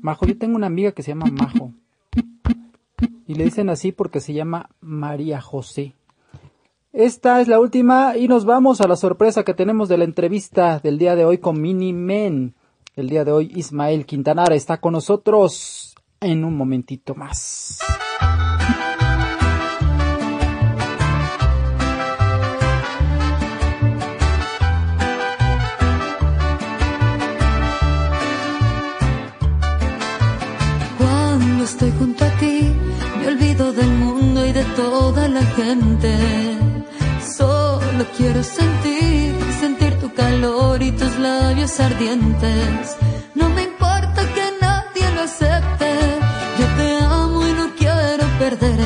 Majo, 0.00 0.26
yo 0.26 0.36
tengo 0.38 0.56
una 0.56 0.66
amiga 0.66 0.92
que 0.92 1.02
se 1.02 1.12
llama 1.12 1.26
Majo. 1.30 1.72
Y 3.26 3.34
le 3.34 3.44
dicen 3.44 3.70
así 3.70 3.92
porque 3.92 4.20
se 4.20 4.32
llama 4.32 4.70
María 4.80 5.40
José. 5.40 5.94
Esta 6.92 7.40
es 7.40 7.46
la 7.46 7.60
última 7.60 8.16
y 8.16 8.26
nos 8.26 8.44
vamos 8.44 8.80
a 8.80 8.88
la 8.88 8.96
sorpresa 8.96 9.44
que 9.44 9.54
tenemos 9.54 9.88
de 9.88 9.96
la 9.96 10.04
entrevista 10.04 10.80
del 10.80 10.98
día 10.98 11.14
de 11.14 11.24
hoy 11.24 11.38
con 11.38 11.60
Mini 11.60 11.92
Men. 11.92 12.54
El 12.96 13.08
día 13.08 13.24
de 13.24 13.30
hoy 13.30 13.52
Ismael 13.54 14.06
Quintanara 14.06 14.56
está 14.56 14.80
con 14.80 14.94
nosotros 14.94 15.94
en 16.20 16.44
un 16.44 16.56
momentito 16.56 17.14
más. 17.14 17.78
Estoy 31.80 31.98
junto 31.98 32.26
a 32.26 32.30
ti, 32.38 32.76
me 33.18 33.28
olvido 33.28 33.72
del 33.72 33.88
mundo 33.88 34.44
y 34.44 34.52
de 34.52 34.64
toda 34.76 35.28
la 35.28 35.42
gente. 35.56 36.14
Solo 37.38 38.04
quiero 38.18 38.42
sentir, 38.42 39.34
sentir 39.58 39.98
tu 39.98 40.12
calor 40.12 40.82
y 40.82 40.92
tus 40.92 41.18
labios 41.18 41.80
ardientes. 41.80 42.96
No 43.34 43.48
me 43.48 43.62
importa 43.62 44.20
que 44.34 44.46
nadie 44.60 45.10
lo 45.14 45.22
acepte. 45.22 45.90
Yo 46.58 46.66
te 46.76 46.98
amo 47.02 47.48
y 47.48 47.52
no 47.54 47.66
quiero 47.78 48.24
perderte. 48.38 48.79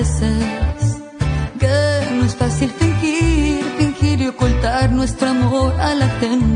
Veces. 0.00 1.02
Que 1.58 1.76
no 2.14 2.24
es 2.24 2.34
fácil 2.34 2.70
fingir, 2.70 3.62
fingir 3.78 4.20
y 4.22 4.28
ocultar 4.28 4.90
nuestro 4.90 5.28
amor 5.28 5.72
a 5.78 5.94
la 5.94 6.08
gente. 6.20 6.49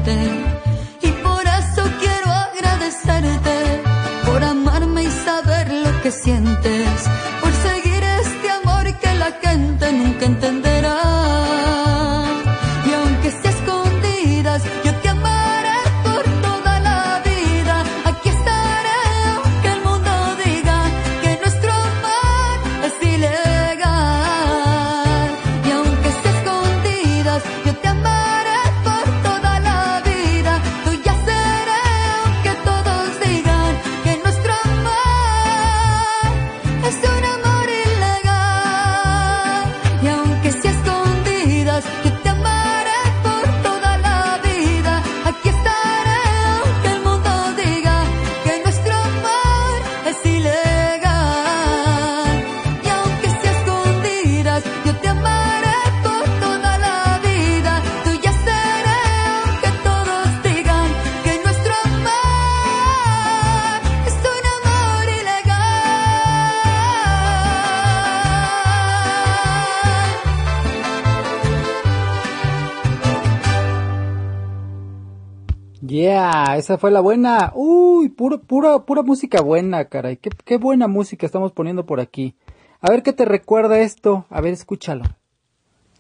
esa 76.74 76.80
fue 76.80 76.90
la 76.90 77.00
buena. 77.00 77.52
Uy, 77.54 78.08
puro, 78.08 78.40
pura, 78.40 78.80
pura 78.80 79.04
música 79.04 79.40
buena, 79.40 79.84
caray. 79.84 80.16
Qué, 80.16 80.30
qué 80.44 80.56
buena 80.56 80.88
música 80.88 81.24
estamos 81.24 81.52
poniendo 81.52 81.86
por 81.86 82.00
aquí. 82.00 82.34
A 82.80 82.90
ver 82.90 83.04
qué 83.04 83.12
te 83.12 83.24
recuerda 83.24 83.78
esto. 83.78 84.26
A 84.28 84.40
ver, 84.40 84.54
escúchalo. 84.54 85.04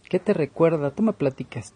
¿Qué 0.08 0.18
te 0.18 0.34
recuerda? 0.34 0.90
Tú 0.90 1.04
me 1.04 1.12
platicas. 1.12 1.74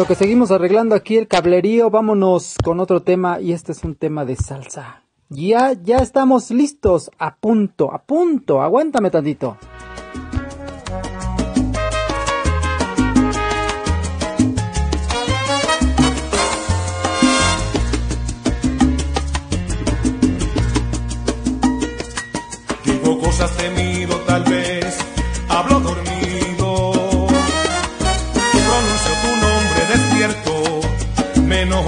lo 0.00 0.06
que 0.06 0.14
seguimos 0.14 0.50
arreglando 0.50 0.94
aquí 0.94 1.18
el 1.18 1.28
cablerío, 1.28 1.90
vámonos 1.90 2.56
con 2.64 2.80
otro 2.80 3.02
tema 3.02 3.38
y 3.38 3.52
este 3.52 3.72
es 3.72 3.84
un 3.84 3.94
tema 3.94 4.24
de 4.24 4.34
salsa. 4.34 5.02
Ya, 5.28 5.74
ya 5.74 5.98
estamos 5.98 6.50
listos, 6.50 7.10
a 7.18 7.36
punto, 7.36 7.92
a 7.92 7.98
punto, 7.98 8.62
aguántame 8.62 9.10
tantito. 9.10 9.58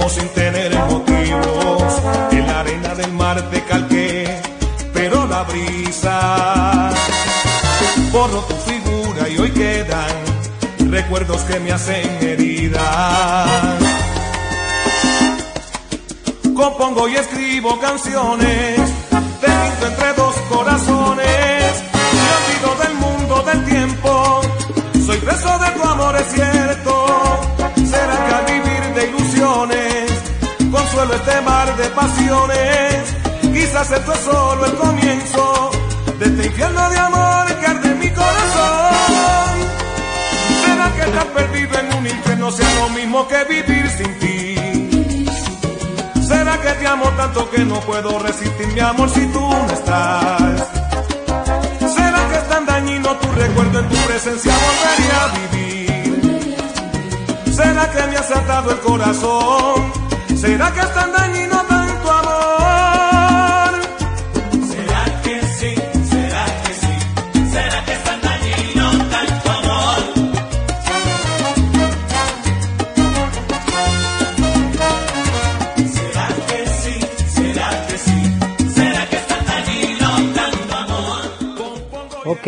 Sin 0.09 0.27
tener 0.29 0.73
motivos. 0.89 2.01
En 2.31 2.47
la 2.47 2.59
arena 2.59 2.95
del 2.95 3.11
mar 3.13 3.41
te 3.49 3.63
calqué, 3.63 4.41
pero 4.93 5.25
la 5.27 5.43
brisa 5.43 6.91
borró 8.11 8.39
tu 8.41 8.55
figura 8.55 9.29
y 9.29 9.37
hoy 9.37 9.51
quedan 9.51 10.33
recuerdos 10.91 11.41
que 11.43 11.59
me 11.59 11.71
hacen 11.71 12.09
heridas. 12.21 13.49
Compongo 16.55 17.07
y 17.09 17.15
escribo 17.15 17.79
canciones, 17.79 18.79
te 19.09 19.47
pinto 19.47 19.87
entre 19.87 20.13
dos 20.13 20.35
corazones, 20.49 21.83
me 22.13 22.29
olvido 22.37 22.75
del 22.83 22.93
mundo 22.95 23.43
del 23.43 23.65
tiempo, 23.65 24.41
soy 25.05 25.17
preso 25.17 25.59
de 25.59 25.71
tu 25.71 25.83
amor, 25.83 26.15
es 26.15 26.27
cierto. 26.33 27.02
Consuelo 31.03 31.15
este 31.15 31.41
mar 31.41 31.77
de 31.77 31.85
pasiones? 31.89 33.15
Quizás 33.41 33.91
esto 33.91 34.13
es 34.13 34.19
solo 34.19 34.65
el 34.65 34.73
comienzo 34.75 35.71
de 36.19 36.25
este 36.25 36.45
infierno 36.47 36.89
de 36.89 36.97
amor 36.97 37.45
que 37.59 37.65
arde 37.65 37.91
en 37.91 37.99
mi 37.99 38.09
corazón. 38.09 39.53
¿Será 40.65 40.93
que 40.95 41.01
estar 41.01 41.27
perdido 41.27 41.79
en 41.79 41.93
un 41.97 42.07
infierno 42.07 42.51
sea 42.51 42.73
lo 42.75 42.89
mismo 42.89 43.27
que 43.27 43.43
vivir 43.45 43.89
sin 43.89 44.19
ti? 44.19 44.55
¿Será 46.25 46.57
que 46.61 46.71
te 46.71 46.87
amo 46.87 47.05
tanto 47.17 47.49
que 47.49 47.59
no 47.59 47.79
puedo 47.81 48.19
resistir 48.19 48.67
mi 48.67 48.79
amor 48.79 49.09
si 49.09 49.25
tú 49.27 49.39
no 49.41 49.73
estás? 49.73 50.67
¿Será 51.79 52.29
que 52.29 52.37
es 52.37 52.49
tan 52.49 52.65
dañino 52.65 53.15
tu 53.17 53.31
recuerdo 53.31 53.79
en 53.79 53.89
tu 53.89 53.95
presencia 54.07 54.53
volvería 54.53 55.23
a 55.23 55.27
vivir? 55.37 56.33
¿Será 57.53 57.91
que 57.91 58.07
me 58.07 58.17
has 58.17 58.31
atado 58.31 58.71
el 58.71 58.79
corazón? 58.79 60.02
¿Será 60.43 60.73
que 60.73 60.81
es 60.81 60.93
tan 60.93 61.09
dañino 61.13 61.55
tanto 61.69 62.11
amor? 62.11 63.79
¿Será 64.67 65.21
que 65.23 65.41
sí? 65.41 65.73
¿Será 66.11 66.45
que 66.63 66.73
sí? 66.81 66.93
¿Será 67.49 67.85
que 67.85 67.93
es 67.93 68.03
tan 68.03 68.19
dañino 68.21 68.85
tanto 69.13 69.49
amor? 69.49 69.99
¿Será 75.95 76.27
que 76.49 76.59
sí? 76.67 76.95
¿Será 77.35 77.69
que 77.87 77.97
sí? 77.97 78.17
¿Será 78.75 79.09
que 79.09 79.15
es 79.15 79.27
tan 79.27 79.45
dañino 79.45 80.09
tanto 80.35 80.75
amor? 80.75 81.21
Ok, 82.25 82.47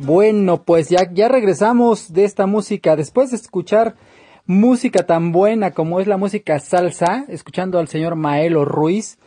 bueno, 0.00 0.64
pues 0.64 0.88
ya, 0.88 1.08
ya 1.12 1.28
regresamos 1.28 2.12
de 2.12 2.24
esta 2.24 2.46
música. 2.46 2.96
Después 2.96 3.30
de 3.30 3.36
escuchar 3.36 3.94
música 4.46 5.04
tan 5.04 5.32
buena 5.32 5.72
como 5.72 6.00
es 6.00 6.06
la 6.06 6.16
música 6.16 6.58
salsa, 6.60 7.24
escuchando 7.28 7.78
al 7.78 7.88
señor 7.88 8.14
Maelo 8.14 8.64
Ruiz 8.64 9.18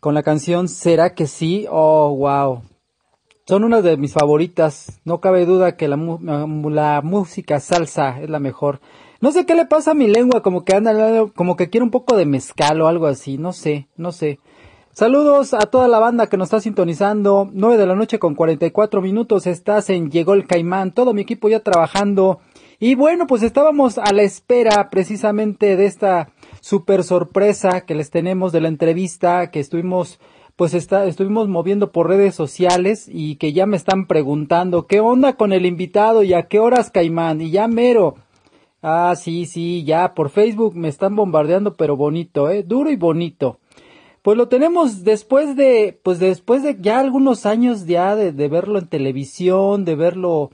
con 0.00 0.14
la 0.14 0.22
canción 0.22 0.68
¿Será 0.68 1.14
que 1.14 1.26
sí? 1.26 1.66
Oh, 1.70 2.14
wow. 2.16 2.62
Son 3.46 3.64
una 3.64 3.82
de 3.82 3.98
mis 3.98 4.14
favoritas. 4.14 5.00
No 5.04 5.20
cabe 5.20 5.44
duda 5.44 5.76
que 5.76 5.86
la, 5.88 5.96
la 5.96 7.02
música 7.02 7.60
salsa 7.60 8.20
es 8.22 8.30
la 8.30 8.38
mejor. 8.38 8.80
No 9.20 9.32
sé 9.32 9.44
qué 9.44 9.54
le 9.54 9.66
pasa 9.66 9.90
a 9.90 9.94
mi 9.94 10.06
lengua, 10.06 10.42
como 10.42 10.64
que 10.64 10.74
anda, 10.74 11.26
como 11.34 11.56
que 11.56 11.68
quiere 11.68 11.84
un 11.84 11.90
poco 11.90 12.16
de 12.16 12.26
mezcal 12.26 12.80
o 12.80 12.88
algo 12.88 13.06
así. 13.06 13.36
No 13.36 13.52
sé, 13.52 13.88
no 13.96 14.12
sé. 14.12 14.40
Saludos 14.92 15.54
a 15.54 15.60
toda 15.60 15.88
la 15.88 15.98
banda 15.98 16.28
que 16.28 16.36
nos 16.36 16.46
está 16.46 16.60
sintonizando. 16.60 17.48
9 17.52 17.76
de 17.76 17.86
la 17.86 17.94
noche 17.94 18.18
con 18.18 18.34
44 18.34 19.02
minutos. 19.02 19.46
Estás 19.46 19.90
en 19.90 20.10
Llegó 20.10 20.34
el 20.34 20.46
Caimán. 20.46 20.92
Todo 20.92 21.12
mi 21.12 21.22
equipo 21.22 21.48
ya 21.48 21.60
trabajando. 21.60 22.40
Y 22.80 22.94
bueno, 22.94 23.26
pues 23.26 23.42
estábamos 23.42 23.98
a 23.98 24.12
la 24.12 24.22
espera 24.22 24.90
precisamente 24.90 25.76
de 25.76 25.86
esta 25.86 26.30
super 26.60 27.04
sorpresa 27.04 27.82
que 27.82 27.94
les 27.94 28.10
tenemos 28.10 28.52
de 28.52 28.60
la 28.60 28.68
entrevista 28.68 29.50
que 29.50 29.60
estuvimos 29.60 30.18
pues 30.56 30.72
está, 30.72 31.06
estuvimos 31.06 31.48
moviendo 31.48 31.90
por 31.90 32.08
redes 32.08 32.34
sociales 32.34 33.08
y 33.12 33.36
que 33.36 33.52
ya 33.52 33.66
me 33.66 33.76
están 33.76 34.06
preguntando 34.06 34.86
qué 34.86 35.00
onda 35.00 35.36
con 35.36 35.52
el 35.52 35.66
invitado 35.66 36.22
y 36.22 36.32
a 36.32 36.44
qué 36.44 36.60
horas 36.60 36.90
Caimán 36.90 37.40
y 37.40 37.50
ya 37.50 37.66
mero. 37.66 38.14
Ah, 38.80 39.14
sí, 39.16 39.46
sí, 39.46 39.82
ya 39.84 40.14
por 40.14 40.30
Facebook 40.30 40.76
me 40.76 40.88
están 40.88 41.16
bombardeando 41.16 41.76
pero 41.76 41.96
bonito, 41.96 42.50
eh, 42.50 42.62
duro 42.62 42.90
y 42.90 42.96
bonito. 42.96 43.58
Pues 44.22 44.36
lo 44.36 44.48
tenemos 44.48 45.02
después 45.04 45.56
de, 45.56 45.98
pues 46.02 46.18
después 46.18 46.62
de 46.62 46.76
ya 46.80 47.00
algunos 47.00 47.46
años 47.46 47.86
ya 47.86 48.14
de, 48.14 48.32
de 48.32 48.48
verlo 48.48 48.78
en 48.78 48.86
televisión, 48.86 49.84
de 49.84 49.96
verlo 49.96 50.50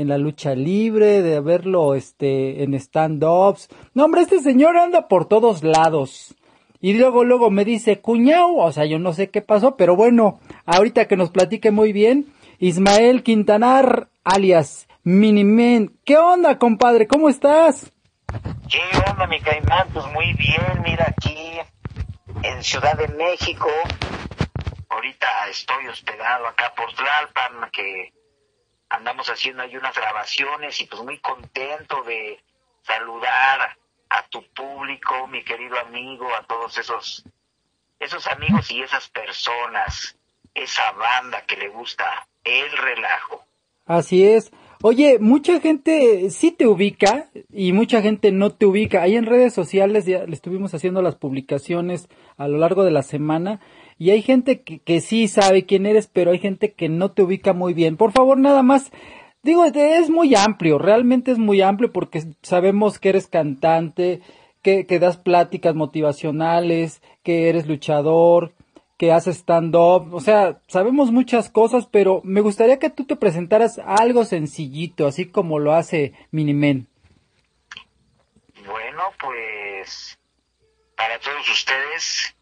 en 0.00 0.08
la 0.08 0.16
lucha 0.16 0.54
libre, 0.54 1.20
de 1.20 1.40
verlo 1.40 1.94
este 1.94 2.62
en 2.62 2.72
stand-ups. 2.74 3.68
No, 3.92 4.06
hombre, 4.06 4.22
este 4.22 4.40
señor 4.40 4.78
anda 4.78 5.08
por 5.08 5.26
todos 5.26 5.62
lados. 5.62 6.34
Y 6.80 6.94
luego, 6.94 7.24
luego 7.24 7.50
me 7.50 7.66
dice, 7.66 8.00
cuñao, 8.00 8.56
o 8.56 8.72
sea, 8.72 8.86
yo 8.86 8.98
no 8.98 9.12
sé 9.12 9.28
qué 9.28 9.42
pasó, 9.42 9.76
pero 9.76 9.96
bueno, 9.96 10.40
ahorita 10.64 11.06
que 11.06 11.18
nos 11.18 11.30
platique 11.30 11.70
muy 11.70 11.92
bien, 11.92 12.32
Ismael 12.58 13.22
Quintanar, 13.22 14.08
alias 14.24 14.88
Minimen. 15.02 15.98
¿Qué 16.06 16.16
onda, 16.16 16.58
compadre? 16.58 17.06
¿Cómo 17.06 17.28
estás? 17.28 17.92
¿Qué 18.70 18.80
onda, 19.10 19.26
mi 19.26 19.40
caimán? 19.40 19.88
Pues 19.92 20.06
muy 20.12 20.32
bien, 20.32 20.82
mira 20.82 21.06
aquí 21.14 21.58
en 22.42 22.62
Ciudad 22.62 22.96
de 22.96 23.08
México. 23.08 23.68
Ahorita 24.88 25.26
estoy 25.50 25.86
hospedado 25.88 26.46
acá 26.46 26.72
por 26.74 26.90
Tlalpan, 26.94 27.70
que 27.70 28.12
andamos 28.90 29.30
haciendo 29.30 29.62
ahí 29.62 29.76
unas 29.76 29.94
grabaciones 29.94 30.78
y 30.80 30.86
pues 30.86 31.02
muy 31.02 31.18
contento 31.18 32.02
de 32.02 32.40
saludar 32.82 33.76
a 34.10 34.26
tu 34.28 34.42
público, 34.52 35.26
mi 35.28 35.42
querido 35.44 35.78
amigo, 35.78 36.26
a 36.34 36.44
todos 36.44 36.76
esos, 36.76 37.24
esos 38.00 38.26
amigos 38.26 38.70
y 38.70 38.82
esas 38.82 39.08
personas, 39.08 40.16
esa 40.52 40.90
banda 40.92 41.42
que 41.46 41.56
le 41.56 41.68
gusta 41.68 42.26
el 42.44 42.70
relajo. 42.76 43.44
Así 43.86 44.26
es. 44.26 44.50
Oye, 44.82 45.18
mucha 45.20 45.60
gente 45.60 46.30
sí 46.30 46.52
te 46.52 46.66
ubica 46.66 47.28
y 47.52 47.72
mucha 47.72 48.02
gente 48.02 48.32
no 48.32 48.50
te 48.50 48.66
ubica. 48.66 49.02
Ahí 49.02 49.14
en 49.14 49.26
redes 49.26 49.52
sociales 49.52 50.06
ya 50.06 50.24
le 50.24 50.34
estuvimos 50.34 50.74
haciendo 50.74 51.02
las 51.02 51.16
publicaciones 51.16 52.08
a 52.36 52.48
lo 52.48 52.58
largo 52.58 52.82
de 52.82 52.90
la 52.90 53.02
semana 53.02 53.60
y 54.00 54.12
hay 54.12 54.22
gente 54.22 54.62
que, 54.62 54.78
que 54.78 55.02
sí 55.02 55.28
sabe 55.28 55.66
quién 55.66 55.84
eres, 55.84 56.06
pero 56.06 56.30
hay 56.30 56.38
gente 56.38 56.72
que 56.72 56.88
no 56.88 57.10
te 57.10 57.22
ubica 57.22 57.52
muy 57.52 57.74
bien. 57.74 57.98
Por 57.98 58.12
favor, 58.12 58.38
nada 58.38 58.62
más, 58.62 58.90
digo, 59.42 59.66
es 59.66 60.08
muy 60.08 60.34
amplio, 60.34 60.78
realmente 60.78 61.32
es 61.32 61.36
muy 61.36 61.60
amplio 61.60 61.92
porque 61.92 62.24
sabemos 62.40 62.98
que 62.98 63.10
eres 63.10 63.26
cantante, 63.26 64.22
que, 64.62 64.86
que 64.86 64.98
das 65.00 65.18
pláticas 65.18 65.74
motivacionales, 65.74 67.02
que 67.22 67.50
eres 67.50 67.66
luchador, 67.66 68.54
que 68.96 69.12
haces 69.12 69.36
stand-up, 69.36 70.14
o 70.14 70.20
sea, 70.20 70.62
sabemos 70.66 71.12
muchas 71.12 71.50
cosas, 71.50 71.86
pero 71.86 72.22
me 72.24 72.40
gustaría 72.40 72.78
que 72.78 72.88
tú 72.88 73.04
te 73.04 73.16
presentaras 73.16 73.78
algo 73.84 74.24
sencillito, 74.24 75.06
así 75.06 75.26
como 75.26 75.58
lo 75.58 75.74
hace 75.74 76.14
Minimen. 76.30 76.86
Bueno, 78.64 79.02
pues 79.20 80.18
para 80.96 81.18
todos 81.18 81.50
ustedes 81.50 82.34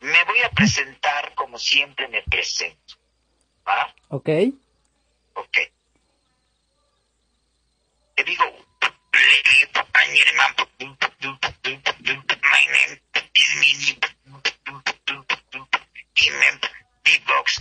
me 0.00 0.24
voy 0.24 0.40
a 0.42 0.50
presentar 0.50 1.34
como 1.34 1.58
siempre 1.58 2.08
me 2.08 2.22
presento. 2.22 2.94
¿Va? 3.66 3.94
¿Ok? 4.08 4.28
Ok. 5.34 5.58
Te 8.14 8.24
digo, 8.24 8.44
my 12.42 12.66
name 12.72 13.00
is 13.34 13.96
Beatbox. 17.04 17.60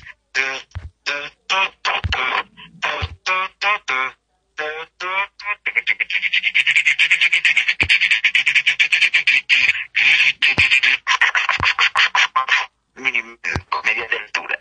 De 13.11 14.17
altura. 14.25 14.57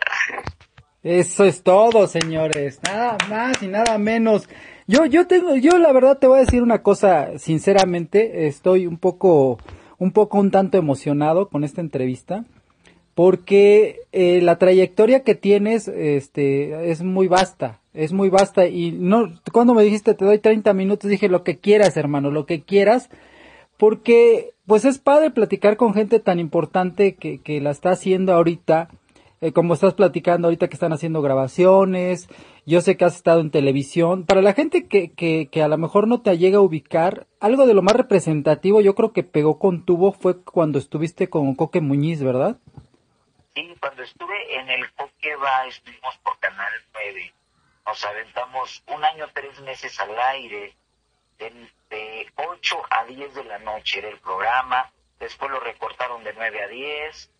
Eso 1.01 1.45
es 1.45 1.63
todo, 1.63 2.05
señores. 2.07 2.79
Nada 2.83 3.17
más 3.27 3.63
y 3.63 3.67
nada 3.67 3.97
menos. 3.97 4.47
Yo, 4.85 5.05
yo 5.05 5.25
tengo, 5.25 5.55
yo 5.55 5.79
la 5.79 5.91
verdad 5.91 6.19
te 6.19 6.27
voy 6.27 6.37
a 6.37 6.41
decir 6.41 6.61
una 6.61 6.83
cosa, 6.83 7.39
sinceramente, 7.39 8.45
estoy 8.45 8.85
un 8.85 8.97
poco, 8.97 9.57
un 9.97 10.11
poco 10.11 10.37
un 10.37 10.51
tanto 10.51 10.77
emocionado 10.77 11.49
con 11.49 11.63
esta 11.63 11.81
entrevista, 11.81 12.45
porque 13.15 14.01
eh, 14.11 14.41
la 14.43 14.59
trayectoria 14.59 15.23
que 15.23 15.33
tienes, 15.33 15.87
este, 15.87 16.91
es 16.91 17.01
muy 17.01 17.27
vasta, 17.27 17.81
es 17.95 18.13
muy 18.13 18.29
vasta 18.29 18.67
y 18.67 18.91
no, 18.91 19.31
cuando 19.51 19.73
me 19.73 19.83
dijiste 19.83 20.13
te 20.13 20.25
doy 20.25 20.37
30 20.37 20.71
minutos 20.73 21.09
dije 21.09 21.29
lo 21.29 21.43
que 21.43 21.57
quieras, 21.57 21.97
hermano, 21.97 22.29
lo 22.29 22.45
que 22.45 22.61
quieras, 22.61 23.09
porque 23.77 24.53
pues 24.65 24.85
es 24.85 24.99
padre 24.99 25.31
platicar 25.31 25.77
con 25.77 25.93
gente 25.93 26.19
tan 26.19 26.39
importante 26.39 27.15
que, 27.15 27.61
la 27.61 27.71
está 27.71 27.91
haciendo 27.91 28.33
ahorita, 28.33 28.89
eh, 29.41 29.51
como 29.51 29.73
estás 29.73 29.93
platicando 29.93 30.47
ahorita 30.47 30.67
que 30.67 30.75
están 30.75 30.93
haciendo 30.93 31.21
grabaciones 31.21 32.29
Yo 32.65 32.81
sé 32.81 32.97
que 32.97 33.05
has 33.05 33.15
estado 33.15 33.41
en 33.41 33.51
televisión. 33.51 34.25
Para 34.25 34.41
la 34.41 34.53
gente 34.53 34.87
que, 34.87 35.11
que, 35.11 35.49
que 35.51 35.61
a 35.61 35.67
lo 35.67 35.77
mejor 35.77 36.07
no 36.07 36.21
te 36.21 36.35
llega 36.37 36.57
a 36.57 36.61
ubicar, 36.61 37.27
algo 37.39 37.67
de 37.67 37.73
lo 37.73 37.81
más 37.81 37.95
representativo 37.95 38.81
yo 38.81 38.95
creo 38.95 39.11
que 39.13 39.23
pegó 39.23 39.59
con 39.59 39.85
tubo 39.85 40.13
fue 40.13 40.41
cuando 40.43 40.79
estuviste 40.79 41.29
con 41.29 41.53
Coque 41.55 41.81
Muñiz, 41.81 42.23
¿verdad? 42.23 42.57
Sí, 43.53 43.73
cuando 43.79 44.03
estuve 44.03 44.59
en 44.59 44.69
el 44.69 44.91
Coqueba, 44.93 45.67
estuvimos 45.67 46.17
por 46.23 46.37
Canal 46.39 46.73
9. 46.93 47.33
Nos 47.85 48.03
aventamos 48.03 48.83
un 48.87 49.03
año, 49.03 49.27
tres 49.33 49.61
meses 49.61 49.97
al 49.99 50.17
aire. 50.19 50.75
De, 51.37 51.49
de 51.89 52.31
8 52.35 52.81
a 52.89 53.05
10 53.05 53.35
de 53.35 53.43
la 53.43 53.59
noche 53.59 53.99
era 53.99 54.09
el 54.09 54.19
programa. 54.19 54.91
Después 55.19 55.51
lo 55.51 55.59
recortaron 55.59 56.23
de 56.23 56.33
9 56.33 56.63
a 56.63 56.67
10. 56.67 57.31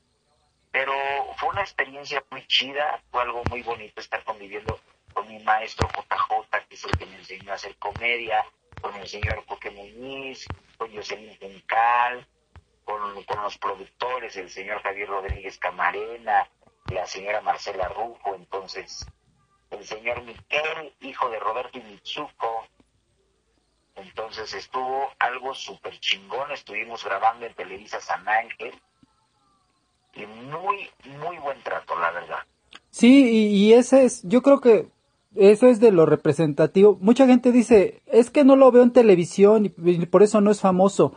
Pero 0.71 0.93
fue 1.37 1.49
una 1.49 1.61
experiencia 1.61 2.23
muy 2.31 2.45
chida. 2.47 3.01
Fue 3.11 3.21
algo 3.21 3.43
muy 3.45 3.63
bonito 3.63 4.01
estar 4.01 4.23
conviviendo 4.23 4.79
con 5.13 5.27
mi 5.27 5.39
maestro 5.39 5.89
JJ, 5.89 6.67
que 6.67 6.75
es 6.75 6.83
el 6.85 6.97
que 6.97 7.05
me 7.05 7.15
enseñó 7.15 7.51
a 7.51 7.55
hacer 7.55 7.77
comedia. 7.77 8.45
Con 8.81 8.95
el 8.95 9.07
señor 9.07 9.45
Coque 9.45 9.71
Muñiz, 9.71 10.51
con 10.77 10.93
Jocelyn 10.95 11.37
Juncal, 11.39 12.27
con, 12.83 13.23
con 13.23 13.41
los 13.41 13.57
productores, 13.57 14.35
el 14.37 14.49
señor 14.49 14.81
Javier 14.83 15.09
Rodríguez 15.09 15.57
Camarena, 15.57 16.49
la 16.87 17.07
señora 17.07 17.41
Marcela 17.41 17.89
Rufo, 17.89 18.35
entonces 18.35 19.11
el 19.71 19.85
señor 19.85 20.21
Miquel, 20.21 20.95
hijo 21.01 21.29
de 21.29 21.39
Roberto 21.39 21.79
Mitsuko. 21.79 22.67
Entonces 23.95 24.53
estuvo 24.53 25.09
algo 25.19 25.53
súper 25.53 25.97
chingón, 25.99 26.51
estuvimos 26.51 27.03
grabando 27.03 27.45
en 27.45 27.53
Televisa 27.53 27.99
San 28.01 28.27
Ángel 28.27 28.73
y 30.13 30.25
muy, 30.25 30.89
muy 31.19 31.37
buen 31.37 31.61
trato, 31.63 31.97
la 31.97 32.11
verdad. 32.11 32.39
Sí, 32.89 33.29
y, 33.29 33.47
y 33.55 33.73
ese 33.73 34.05
es, 34.05 34.21
yo 34.23 34.41
creo 34.41 34.59
que 34.59 34.89
eso 35.35 35.67
es 35.67 35.79
de 35.79 35.91
lo 35.91 36.05
representativo. 36.05 36.97
Mucha 37.01 37.27
gente 37.27 37.51
dice, 37.51 38.01
es 38.07 38.29
que 38.29 38.43
no 38.43 38.55
lo 38.55 38.71
veo 38.71 38.83
en 38.83 38.91
televisión 38.91 39.65
y, 39.65 40.05
por 40.05 40.23
eso 40.23 40.41
no 40.41 40.51
es 40.51 40.61
famoso. 40.61 41.13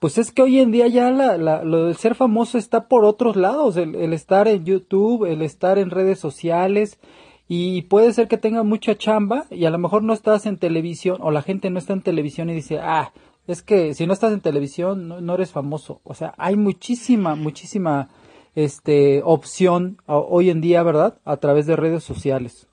Pues 0.00 0.18
es 0.18 0.32
que 0.32 0.42
hoy 0.42 0.60
en 0.60 0.70
día 0.70 0.86
ya 0.86 1.10
la, 1.10 1.38
la, 1.38 1.64
lo 1.64 1.86
del 1.86 1.96
ser 1.96 2.14
famoso 2.14 2.58
está 2.58 2.88
por 2.88 3.06
otros 3.06 3.36
lados, 3.36 3.76
el 3.78 4.12
estar 4.12 4.48
en 4.48 4.66
YouTube, 4.66 5.24
el 5.24 5.40
estar 5.40 5.78
en 5.78 5.90
redes 5.90 6.18
sociales, 6.18 6.98
y 7.46 7.82
puede 7.82 8.12
ser 8.12 8.28
que 8.28 8.38
tenga 8.38 8.62
mucha 8.62 8.96
chamba 8.96 9.44
y 9.50 9.66
a 9.66 9.70
lo 9.70 9.78
mejor 9.78 10.02
no 10.02 10.12
estás 10.12 10.46
en 10.46 10.58
televisión 10.58 11.18
o 11.20 11.30
la 11.30 11.42
gente 11.42 11.70
no 11.70 11.78
está 11.78 11.92
en 11.92 12.02
televisión 12.02 12.48
y 12.48 12.54
dice, 12.54 12.78
ah, 12.80 13.12
es 13.46 13.62
que 13.62 13.94
si 13.94 14.06
no 14.06 14.14
estás 14.14 14.32
en 14.32 14.40
televisión 14.40 15.08
no, 15.08 15.20
no 15.20 15.34
eres 15.34 15.52
famoso. 15.52 16.00
O 16.04 16.14
sea, 16.14 16.34
hay 16.38 16.56
muchísima, 16.56 17.34
muchísima 17.34 18.08
este 18.54 19.20
opción 19.24 19.98
hoy 20.06 20.48
en 20.48 20.60
día, 20.60 20.82
¿verdad? 20.82 21.20
A 21.24 21.36
través 21.36 21.66
de 21.66 21.76
redes 21.76 22.04
sociales. 22.04 22.68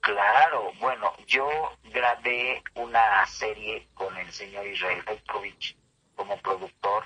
Claro, 0.00 0.72
bueno, 0.80 1.12
yo 1.26 1.46
grabé 1.92 2.62
una 2.74 3.24
serie 3.26 3.86
con 3.94 4.16
el 4.16 4.30
señor 4.32 4.66
Israel 4.66 5.02
Petrovich 5.04 5.76
como 6.16 6.36
productor 6.38 7.04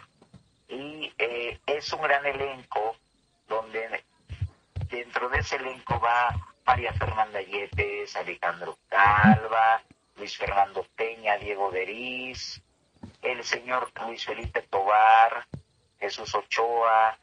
y 0.68 1.12
eh, 1.18 1.58
es 1.66 1.92
un 1.92 2.02
gran 2.02 2.24
elenco 2.24 2.96
donde 3.48 4.02
dentro 4.88 5.28
de 5.28 5.38
ese 5.40 5.56
elenco 5.56 6.00
va 6.00 6.34
María 6.64 6.92
Fernanda 6.92 7.40
Yepes, 7.40 8.14
Alejandro 8.16 8.78
Calva, 8.88 9.82
Luis 10.16 10.36
Fernando 10.36 10.86
Peña, 10.94 11.36
Diego 11.36 11.70
Deriz, 11.70 12.62
el 13.22 13.42
señor 13.44 13.90
Luis 14.06 14.24
Felipe 14.24 14.62
Tobar, 14.62 15.46
Jesús 15.98 16.34
Ochoa. 16.34 17.18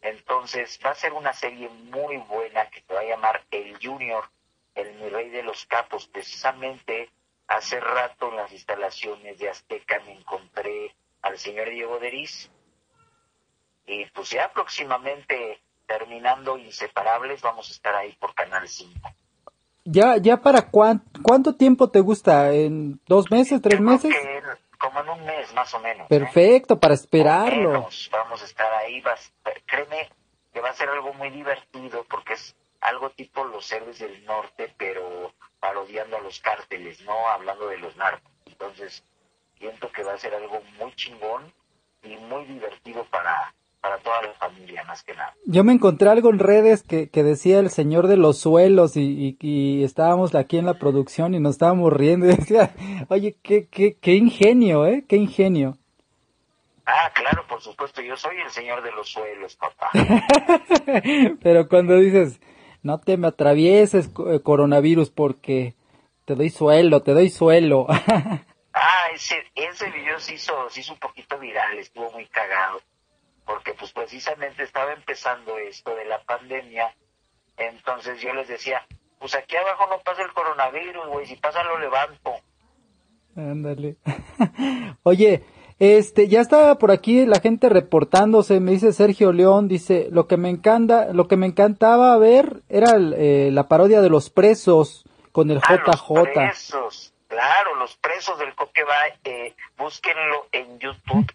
Entonces 0.00 0.78
va 0.84 0.90
a 0.90 0.94
ser 0.94 1.12
una 1.12 1.32
serie 1.32 1.68
muy 1.68 2.16
buena 2.18 2.68
que 2.70 2.82
se 2.82 2.94
va 2.94 3.00
a 3.00 3.04
llamar 3.04 3.44
El 3.50 3.78
Junior, 3.80 4.28
el 4.74 4.94
mi 4.94 5.08
rey 5.08 5.30
de 5.30 5.42
los 5.42 5.66
capos. 5.66 6.06
Precisamente 6.06 7.10
hace 7.48 7.80
rato 7.80 8.28
en 8.28 8.36
las 8.36 8.52
instalaciones 8.52 9.38
de 9.38 9.48
Azteca 9.48 10.00
me 10.00 10.12
encontré 10.12 10.94
al 11.22 11.38
señor 11.38 11.70
Diego 11.70 11.98
Deriz 11.98 12.50
y 13.86 14.06
pues 14.06 14.30
ya 14.30 14.52
próximamente 14.52 15.61
terminando 15.98 16.56
Inseparables 16.56 17.42
vamos 17.42 17.68
a 17.68 17.72
estar 17.72 17.94
ahí 17.94 18.16
por 18.18 18.34
Canal 18.34 18.66
5. 18.66 18.92
Ya, 19.84 20.16
ya 20.16 20.38
para 20.38 20.70
cuán, 20.70 21.02
cuánto 21.22 21.54
tiempo 21.56 21.90
te 21.90 22.00
gusta, 22.00 22.52
en 22.52 23.00
dos 23.06 23.30
meses, 23.30 23.60
tres 23.60 23.80
meses. 23.80 24.14
Que 24.14 24.42
como 24.78 25.00
en 25.00 25.08
un 25.10 25.24
mes 25.26 25.52
más 25.54 25.72
o 25.74 25.80
menos. 25.80 26.06
¿eh? 26.06 26.08
Perfecto, 26.08 26.78
para 26.78 26.94
esperarlo. 26.94 27.72
menos, 27.72 28.08
vamos 28.10 28.40
a 28.42 28.44
estar 28.44 28.72
ahí. 28.74 29.00
Vas, 29.00 29.32
créeme 29.66 30.08
que 30.52 30.60
va 30.60 30.70
a 30.70 30.74
ser 30.74 30.88
algo 30.88 31.12
muy 31.14 31.30
divertido 31.30 32.04
porque 32.08 32.34
es 32.34 32.56
algo 32.80 33.10
tipo 33.10 33.44
los 33.44 33.70
héroes 33.70 33.98
del 33.98 34.24
norte, 34.24 34.72
pero 34.78 35.32
parodiando 35.60 36.16
a 36.16 36.20
los 36.20 36.40
cárteles, 36.40 37.02
¿no? 37.02 37.28
Hablando 37.28 37.68
de 37.68 37.78
los 37.78 37.96
narcos. 37.96 38.32
Entonces, 38.46 39.04
siento 39.58 39.90
que 39.92 40.04
va 40.04 40.14
a 40.14 40.18
ser 40.18 40.34
algo 40.34 40.60
muy 40.78 40.94
chingón 40.94 41.52
y 42.02 42.16
muy 42.16 42.44
divertido 42.46 43.04
para, 43.04 43.54
para 43.82 43.98
toda 43.98 44.22
la 44.22 44.32
familia, 44.34 44.84
más 44.84 45.02
que 45.02 45.12
nada. 45.12 45.34
Yo 45.44 45.64
me 45.64 45.72
encontré 45.72 46.08
algo 46.08 46.30
en 46.30 46.38
redes 46.38 46.84
que, 46.84 47.10
que 47.10 47.24
decía 47.24 47.58
el 47.58 47.68
señor 47.68 48.06
de 48.06 48.16
los 48.16 48.38
suelos 48.38 48.96
y, 48.96 49.02
y, 49.02 49.36
y 49.40 49.82
estábamos 49.82 50.34
aquí 50.36 50.56
en 50.56 50.66
la 50.66 50.74
producción 50.74 51.34
y 51.34 51.40
nos 51.40 51.56
estábamos 51.56 51.92
riendo 51.92 52.26
y 52.26 52.28
decía, 52.36 52.74
oye, 53.08 53.36
qué, 53.42 53.66
qué, 53.66 53.98
qué 54.00 54.14
ingenio, 54.14 54.86
¿eh? 54.86 55.04
Qué 55.08 55.16
ingenio. 55.16 55.76
Ah, 56.86 57.10
claro, 57.12 57.44
por 57.48 57.60
supuesto, 57.60 58.00
yo 58.02 58.16
soy 58.16 58.36
el 58.36 58.50
señor 58.50 58.82
de 58.82 58.92
los 58.92 59.08
suelos, 59.08 59.56
papá. 59.56 59.90
Pero 61.42 61.68
cuando 61.68 61.96
dices, 61.96 62.40
no 62.82 63.00
te 63.00 63.16
me 63.16 63.26
atravieses 63.26 64.10
eh, 64.28 64.40
coronavirus 64.42 65.10
porque 65.10 65.74
te 66.24 66.36
doy 66.36 66.50
suelo, 66.50 67.02
te 67.02 67.12
doy 67.12 67.30
suelo. 67.30 67.86
Ah, 68.74 69.08
ese, 69.14 69.36
ese 69.54 69.90
video 69.90 70.18
se 70.18 70.32
hizo, 70.32 70.70
se 70.70 70.80
hizo 70.80 70.94
un 70.94 70.98
poquito 70.98 71.38
viral, 71.38 71.78
estuvo 71.78 72.10
muy 72.12 72.24
cagado, 72.24 72.80
porque 73.46 73.74
pues 73.74 73.92
precisamente 73.92 74.62
estaba 74.62 74.92
empezando 74.92 75.58
esto 75.58 75.94
de 75.94 76.04
la 76.04 76.22
pandemia, 76.22 76.94
entonces 77.56 78.20
yo 78.20 78.32
les 78.34 78.48
decía, 78.48 78.86
pues 79.18 79.34
aquí 79.34 79.56
abajo 79.56 79.86
no 79.90 79.98
pasa 80.00 80.22
el 80.22 80.32
coronavirus, 80.32 81.06
güey, 81.08 81.26
si 81.26 81.36
pasa 81.36 81.62
lo 81.64 81.78
levanto. 81.78 82.32
Ándale. 83.36 83.96
Oye, 85.04 85.42
este, 85.78 86.28
ya 86.28 86.40
estaba 86.40 86.76
por 86.78 86.90
aquí 86.90 87.24
la 87.26 87.40
gente 87.40 87.68
reportándose, 87.68 88.60
me 88.60 88.72
dice 88.72 88.92
Sergio 88.92 89.32
León, 89.32 89.68
dice, 89.68 90.08
lo 90.10 90.26
que 90.28 90.36
me 90.36 90.48
encanta, 90.50 91.12
lo 91.12 91.28
que 91.28 91.36
me 91.36 91.46
encantaba 91.46 92.16
ver 92.18 92.62
era 92.68 92.94
el, 92.94 93.14
eh, 93.16 93.50
la 93.52 93.68
parodia 93.68 94.00
de 94.00 94.10
los 94.10 94.30
presos 94.30 95.04
con 95.32 95.50
el 95.50 95.60
Ah, 95.62 95.80
los 95.86 96.00
JJ. 96.00 96.32
presos, 96.34 97.14
claro, 97.26 97.74
los 97.76 97.96
presos 97.96 98.38
del 98.38 98.54
Coqueba, 98.54 98.94
eh, 99.24 99.54
búsquenlo 99.78 100.46
en 100.52 100.78
YouTube, 100.78 101.26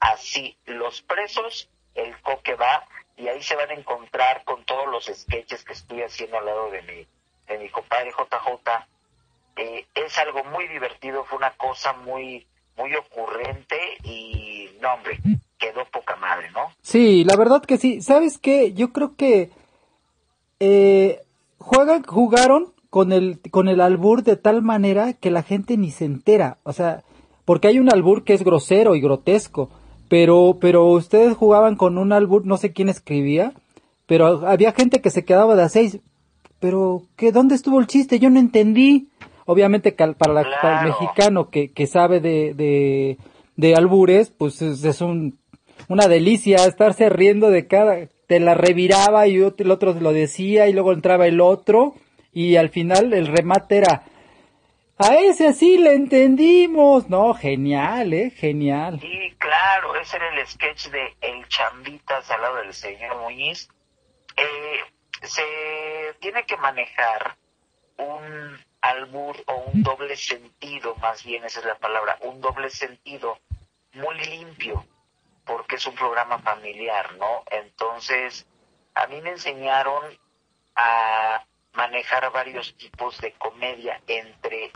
así, 0.00 0.56
los 0.66 1.02
presos, 1.02 1.68
el 1.94 2.20
Coqueba, 2.22 2.86
y 3.16 3.28
ahí 3.28 3.42
se 3.42 3.56
van 3.56 3.70
a 3.70 3.74
encontrar 3.74 4.44
con 4.44 4.64
todos 4.64 4.86
los 4.88 5.06
sketches 5.06 5.64
que 5.64 5.72
estoy 5.72 6.02
haciendo 6.02 6.38
al 6.38 6.46
lado 6.46 6.70
de 6.70 6.82
mi, 6.82 7.06
de 7.46 7.58
mi 7.58 7.68
compadre 7.70 8.10
JJ. 8.10 8.86
Eh, 9.56 9.86
es 9.94 10.18
algo 10.18 10.44
muy 10.44 10.68
divertido, 10.68 11.24
fue 11.24 11.38
una 11.38 11.52
cosa 11.52 11.94
muy, 11.94 12.46
muy 12.76 12.94
ocurrente 12.94 13.76
y, 14.04 14.70
no 14.82 14.94
hombre, 14.94 15.18
quedó 15.58 15.84
poca 15.86 16.16
madre, 16.16 16.50
¿no? 16.50 16.70
Sí, 16.82 17.24
la 17.24 17.36
verdad 17.36 17.62
que 17.62 17.78
sí. 17.78 18.02
¿Sabes 18.02 18.38
qué? 18.38 18.74
Yo 18.74 18.92
creo 18.92 19.16
que 19.16 19.50
eh, 20.60 21.22
juegan, 21.58 22.02
jugaron 22.02 22.74
con 22.90 23.12
el, 23.12 23.40
con 23.50 23.68
el 23.68 23.80
albur 23.80 24.22
de 24.22 24.36
tal 24.36 24.62
manera 24.62 25.14
que 25.14 25.30
la 25.30 25.42
gente 25.42 25.76
ni 25.76 25.90
se 25.90 26.04
entera. 26.04 26.58
O 26.62 26.72
sea, 26.72 27.02
porque 27.44 27.68
hay 27.68 27.78
un 27.78 27.92
albur 27.92 28.24
que 28.24 28.34
es 28.34 28.42
grosero 28.42 28.94
y 28.94 29.00
grotesco. 29.00 29.70
Pero, 30.08 30.58
pero 30.60 30.86
ustedes 30.86 31.34
jugaban 31.36 31.76
con 31.76 31.98
un 31.98 32.12
albur, 32.12 32.46
no 32.46 32.56
sé 32.58 32.72
quién 32.72 32.88
escribía, 32.88 33.52
pero 34.06 34.46
había 34.46 34.72
gente 34.72 35.00
que 35.00 35.10
se 35.10 35.24
quedaba 35.24 35.56
de 35.56 35.62
a 35.62 35.68
seis. 35.68 35.98
Pero, 36.60 37.02
¿qué, 37.16 37.32
¿dónde 37.32 37.54
estuvo 37.54 37.80
el 37.80 37.86
chiste? 37.86 38.18
Yo 38.18 38.30
no 38.30 38.38
entendí. 38.38 39.08
Obviamente 39.46 39.94
que 39.94 40.06
para, 40.14 40.32
la- 40.32 40.46
para 40.62 40.80
el 40.82 40.88
mexicano 40.88 41.50
que, 41.50 41.68
que 41.68 41.86
sabe 41.86 42.20
de, 42.20 42.54
de, 42.54 43.18
de 43.56 43.74
albures, 43.76 44.30
pues 44.30 44.60
es, 44.62 44.82
es 44.84 45.00
un, 45.00 45.38
una 45.88 46.08
delicia 46.08 46.64
estarse 46.66 47.08
riendo 47.08 47.50
de 47.50 47.66
cada, 47.66 47.96
te 48.26 48.40
la 48.40 48.54
reviraba 48.54 49.28
y 49.28 49.36
ot- 49.38 49.54
el 49.60 49.70
otro 49.70 49.92
lo 49.94 50.12
decía 50.12 50.68
y 50.68 50.72
luego 50.72 50.92
entraba 50.92 51.26
el 51.28 51.40
otro 51.40 51.94
y 52.32 52.56
al 52.56 52.70
final 52.70 53.12
el 53.12 53.28
remate 53.28 53.76
era, 53.76 54.02
a 54.98 55.14
ese 55.16 55.52
sí 55.52 55.78
le 55.78 55.92
entendimos. 55.92 57.08
No, 57.08 57.34
genial, 57.34 58.12
eh, 58.12 58.30
genial. 58.30 58.98
Sí, 59.00 59.34
claro, 59.38 59.96
ese 59.96 60.16
era 60.16 60.34
el 60.34 60.46
sketch 60.46 60.88
de 60.88 61.16
El 61.20 61.46
Chambitas 61.48 62.30
al 62.30 62.42
lado 62.42 62.56
del 62.56 62.72
señor 62.74 63.16
Muñiz. 63.18 63.68
Eh, 64.36 64.80
se 65.22 65.42
tiene 66.20 66.44
que 66.44 66.56
manejar 66.56 67.36
un 67.98 68.58
albur 68.80 69.36
o 69.46 69.56
un 69.72 69.82
doble 69.82 70.16
sentido, 70.16 70.94
más 70.96 71.24
bien 71.24 71.44
esa 71.44 71.60
es 71.60 71.66
la 71.66 71.78
palabra, 71.78 72.18
un 72.20 72.40
doble 72.40 72.70
sentido 72.70 73.38
muy 73.94 74.14
limpio, 74.26 74.86
porque 75.44 75.76
es 75.76 75.86
un 75.86 75.94
programa 75.94 76.38
familiar, 76.38 77.14
¿no? 77.16 77.42
Entonces, 77.50 78.46
a 78.94 79.06
mí 79.06 79.20
me 79.22 79.30
enseñaron 79.30 80.02
a 80.74 81.44
manejar 81.72 82.30
varios 82.32 82.76
tipos 82.76 83.18
de 83.20 83.32
comedia, 83.32 84.00
entre 84.06 84.70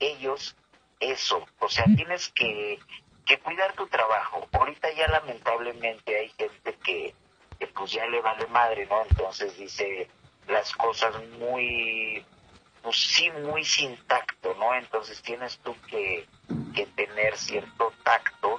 ellos 0.00 0.56
eso, 1.00 1.46
o 1.60 1.68
sea, 1.68 1.84
tienes 1.84 2.28
que, 2.30 2.78
que 3.24 3.38
cuidar 3.38 3.72
tu 3.74 3.86
trabajo. 3.86 4.48
Ahorita 4.52 4.92
ya 4.92 5.06
lamentablemente 5.08 6.18
hay 6.18 6.28
gente 6.30 6.74
que, 6.84 7.14
que 7.58 7.66
pues 7.68 7.92
ya 7.92 8.06
le 8.06 8.20
vale 8.20 8.46
madre, 8.48 8.86
¿no? 8.86 9.02
Entonces 9.08 9.56
dice 9.58 10.08
las 10.48 10.72
cosas 10.72 11.14
muy, 11.38 12.24
pues 12.82 12.96
sí, 12.96 13.30
muy 13.30 13.64
sin 13.64 13.96
tacto, 14.06 14.54
¿no? 14.54 14.74
Entonces 14.74 15.22
tienes 15.22 15.58
tú 15.58 15.76
que, 15.88 16.26
que 16.74 16.86
tener 16.86 17.36
cierto 17.36 17.92
tacto 18.02 18.56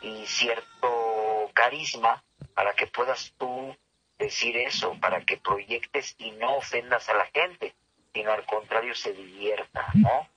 y 0.00 0.26
cierto 0.26 1.50
carisma 1.52 2.22
para 2.54 2.72
que 2.74 2.86
puedas 2.86 3.34
tú 3.36 3.76
decir 4.18 4.56
eso, 4.56 4.96
para 5.00 5.24
que 5.24 5.36
proyectes 5.36 6.14
y 6.18 6.30
no 6.32 6.56
ofendas 6.56 7.08
a 7.08 7.14
la 7.14 7.26
gente, 7.26 7.74
sino 8.12 8.32
al 8.32 8.46
contrario 8.46 8.94
se 8.94 9.12
divierta, 9.12 9.88
¿no? 9.94 10.28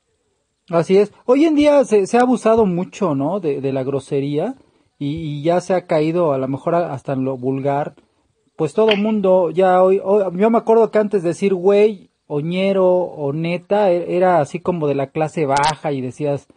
Así 0.70 0.98
es. 0.98 1.14
Hoy 1.26 1.46
en 1.46 1.56
día 1.56 1.84
se, 1.86 2.06
ha 2.18 2.22
abusado 2.22 2.66
mucho, 2.66 3.16
¿no? 3.16 3.40
De, 3.40 3.62
la 3.72 3.84
grosería 3.84 4.56
y, 5.00 5.42
ya 5.42 5.62
se 5.62 5.74
ha 5.74 5.86
caído 5.86 6.34
a 6.34 6.38
lo 6.38 6.48
mejor 6.48 6.76
hasta 6.76 7.14
en 7.14 7.24
lo 7.24 7.38
vulgar. 7.38 7.96
Pues 8.56 8.74
todo 8.74 8.96
mundo 8.98 9.52
ya 9.52 9.82
hoy, 9.84 10.02
yo 10.34 10.50
me 10.50 10.58
acuerdo 10.58 10.92
que 10.92 10.98
antes 10.98 11.24
decir 11.24 11.54
güey, 11.54 12.10
oñero 12.26 12.88
o 12.88 13.32
neta 13.32 13.92
e- 13.92 14.16
era 14.16 14.40
así 14.42 14.60
como 14.60 14.88
de 14.88 14.96
la 14.96 15.08
clase 15.08 15.46
baja 15.46 15.92
y 15.92 16.02
decías, 16.02 16.48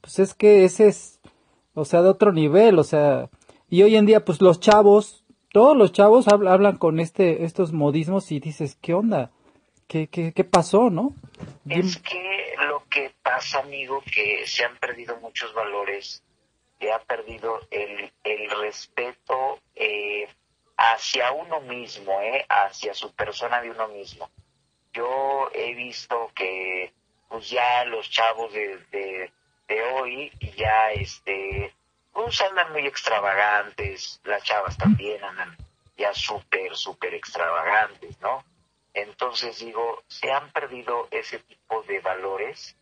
pues 0.00 0.18
es 0.20 0.34
que 0.34 0.64
ese 0.64 0.86
es, 0.88 1.20
o 1.74 1.84
sea, 1.84 2.02
de 2.02 2.08
otro 2.08 2.32
nivel, 2.32 2.78
o 2.78 2.84
sea, 2.84 3.28
y 3.68 3.82
hoy 3.82 3.96
en 3.96 4.06
día 4.06 4.24
pues 4.24 4.40
los 4.40 4.60
chavos, 4.60 5.24
todos 5.52 5.76
los 5.76 5.92
chavos 5.92 6.28
habl- 6.28 6.48
hablan 6.48 6.76
con 6.76 7.00
este, 7.00 7.44
estos 7.44 7.72
modismos 7.72 8.30
y 8.30 8.38
dices, 8.38 8.78
¿qué 8.80 8.94
onda? 8.94 9.32
¿Qué, 9.88 10.06
qué, 10.06 10.44
pasó, 10.44 10.90
no? 10.90 11.12
Amigo, 13.54 14.02
que 14.02 14.46
se 14.46 14.64
han 14.64 14.76
perdido 14.76 15.16
muchos 15.16 15.52
valores, 15.54 16.22
se 16.78 16.92
ha 16.92 16.98
perdido 17.00 17.60
el, 17.70 18.12
el 18.24 18.50
respeto 18.50 19.60
eh, 19.74 20.28
hacia 20.76 21.32
uno 21.32 21.60
mismo, 21.60 22.20
eh, 22.20 22.44
hacia 22.48 22.94
su 22.94 23.12
persona 23.14 23.60
de 23.60 23.70
uno 23.70 23.88
mismo. 23.88 24.30
Yo 24.92 25.50
he 25.52 25.74
visto 25.74 26.30
que 26.34 26.92
pues 27.28 27.50
ya 27.50 27.84
los 27.84 28.08
chavos 28.10 28.52
de, 28.52 28.78
de, 28.90 29.32
de 29.66 29.82
hoy 29.82 30.32
ya 30.56 30.92
este 30.92 31.74
pues 32.12 32.40
andan 32.40 32.72
muy 32.72 32.86
extravagantes, 32.86 34.20
las 34.24 34.42
chavas 34.42 34.76
también 34.76 35.22
andan 35.22 35.56
ya 35.96 36.12
súper, 36.14 36.76
súper 36.76 37.14
extravagantes, 37.14 38.18
¿no? 38.20 38.44
Entonces 38.94 39.58
digo, 39.58 40.02
se 40.08 40.32
han 40.32 40.50
perdido 40.50 41.06
ese 41.10 41.38
tipo 41.40 41.82
de 41.82 42.00
valores 42.00 42.76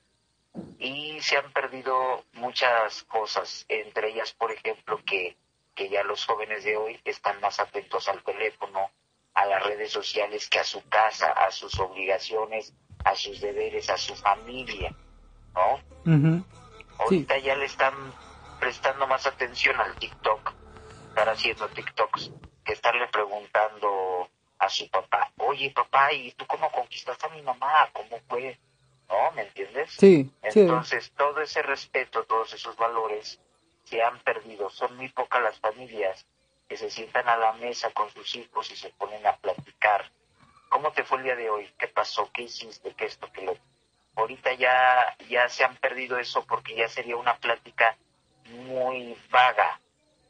y 0.79 1.21
se 1.21 1.37
han 1.37 1.53
perdido 1.53 2.25
muchas 2.35 3.03
cosas, 3.05 3.65
entre 3.69 4.11
ellas, 4.11 4.33
por 4.35 4.53
ejemplo, 4.53 5.01
que, 5.05 5.37
que 5.75 5.89
ya 5.89 6.03
los 6.03 6.25
jóvenes 6.25 6.65
de 6.65 6.77
hoy 6.77 7.01
están 7.05 7.41
más 7.41 7.61
atentos 7.61 8.09
al 8.09 8.23
teléfono, 8.23 8.91
a 9.35 9.47
las 9.47 9.63
redes 9.63 9.93
sociales 9.93 10.49
que 10.49 10.59
a 10.59 10.65
su 10.65 10.87
casa, 10.89 11.33
a 11.33 11.51
sus 11.51 11.79
obligaciones, 11.79 12.75
a 13.05 13.15
sus 13.15 13.41
deberes, 13.41 13.91
a 13.91 13.99
su 13.99 14.15
familia, 14.15 14.95
¿no? 15.55 16.45
Ahorita 16.99 17.39
ya 17.39 17.55
le 17.55 17.67
están 17.67 17.95
prestando 18.59 19.07
más 19.07 19.27
atención 19.27 19.79
al 19.81 19.95
TikTok, 19.97 20.53
estar 21.09 21.29
haciendo 21.29 21.69
TikToks, 21.69 22.31
que 22.65 22.73
estarle 22.73 23.07
preguntando 23.09 24.29
a 24.59 24.69
su 24.69 24.89
papá, 24.89 25.31
oye 25.39 25.71
papá, 25.71 26.13
¿y 26.13 26.33
tú 26.33 26.47
cómo 26.47 26.71
conquistaste 26.71 27.27
a 27.27 27.31
mi 27.31 27.43
mamá? 27.43 27.89
¿Cómo 27.93 28.19
fue? 28.29 28.59
¿No? 29.09 29.33
¿Me 29.33 29.43
entiendes? 29.43 29.93
Sí, 29.93 30.31
sí. 30.51 30.61
Entonces, 30.61 31.13
todo 31.17 31.41
ese 31.41 31.63
respeto, 31.63 32.25
todos 32.25 32.53
esos 32.53 32.77
valores 32.77 33.41
se 33.85 34.03
han 34.03 34.19
perdido. 34.21 34.69
Son 34.71 34.97
muy 34.97 35.09
pocas 35.09 35.43
las 35.43 35.59
familias 35.61 36.27
que 36.69 36.77
se 36.77 36.91
sientan 36.91 37.29
a 37.29 37.37
la 37.37 37.53
mesa 37.53 37.91
con 37.93 38.11
sus 38.11 38.35
hijos 38.35 38.71
y 38.71 38.77
se 38.77 38.91
ponen 38.91 39.25
a 39.27 39.37
platicar. 39.37 40.11
¿Cómo 40.69 40.91
te 40.93 41.05
fue 41.05 41.19
el 41.19 41.25
día 41.25 41.37
de 41.37 41.49
hoy? 41.49 41.71
¿Qué 41.79 41.87
pasó? 41.89 42.29
¿Qué 42.33 42.43
hiciste? 42.43 42.93
¿Qué 42.95 43.05
esto? 43.05 43.31
¿Qué 43.33 43.43
lo? 43.43 43.57
Ahorita 44.17 44.53
ya, 44.55 45.17
ya 45.29 45.49
se 45.49 45.63
han 45.63 45.77
perdido 45.77 46.19
eso 46.19 46.45
porque 46.47 46.75
ya 46.75 46.89
sería 46.89 47.17
una 47.17 47.37
plática 47.37 47.97
muy 48.47 49.17
vaga, 49.31 49.81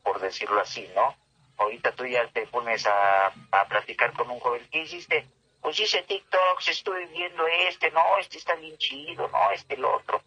por 0.03 0.21
decirlo 0.21 0.61
así, 0.61 0.91
¿no? 0.95 1.17
Ahorita 1.57 1.93
tú 1.93 2.05
ya 2.05 2.27
te 2.29 2.47
pones 2.49 2.87
a, 2.87 3.29
a 3.29 3.69
platicar 3.69 4.13
con 4.13 4.31
un 4.31 4.41
joven. 4.41 4.67
¿Qué 4.71 4.83
hiciste? 4.83 5.27
Pues 5.67 5.81
hice 5.81 6.01
TikToks, 6.03 6.69
estuve 6.69 7.07
viendo 7.07 7.45
este, 7.49 7.91
no, 7.91 8.19
este 8.19 8.39
está 8.39 8.55
bien 8.55 8.79
chido, 8.79 9.27
no, 9.27 9.51
este 9.51 9.75
el 9.75 9.85
otro. 9.85 10.23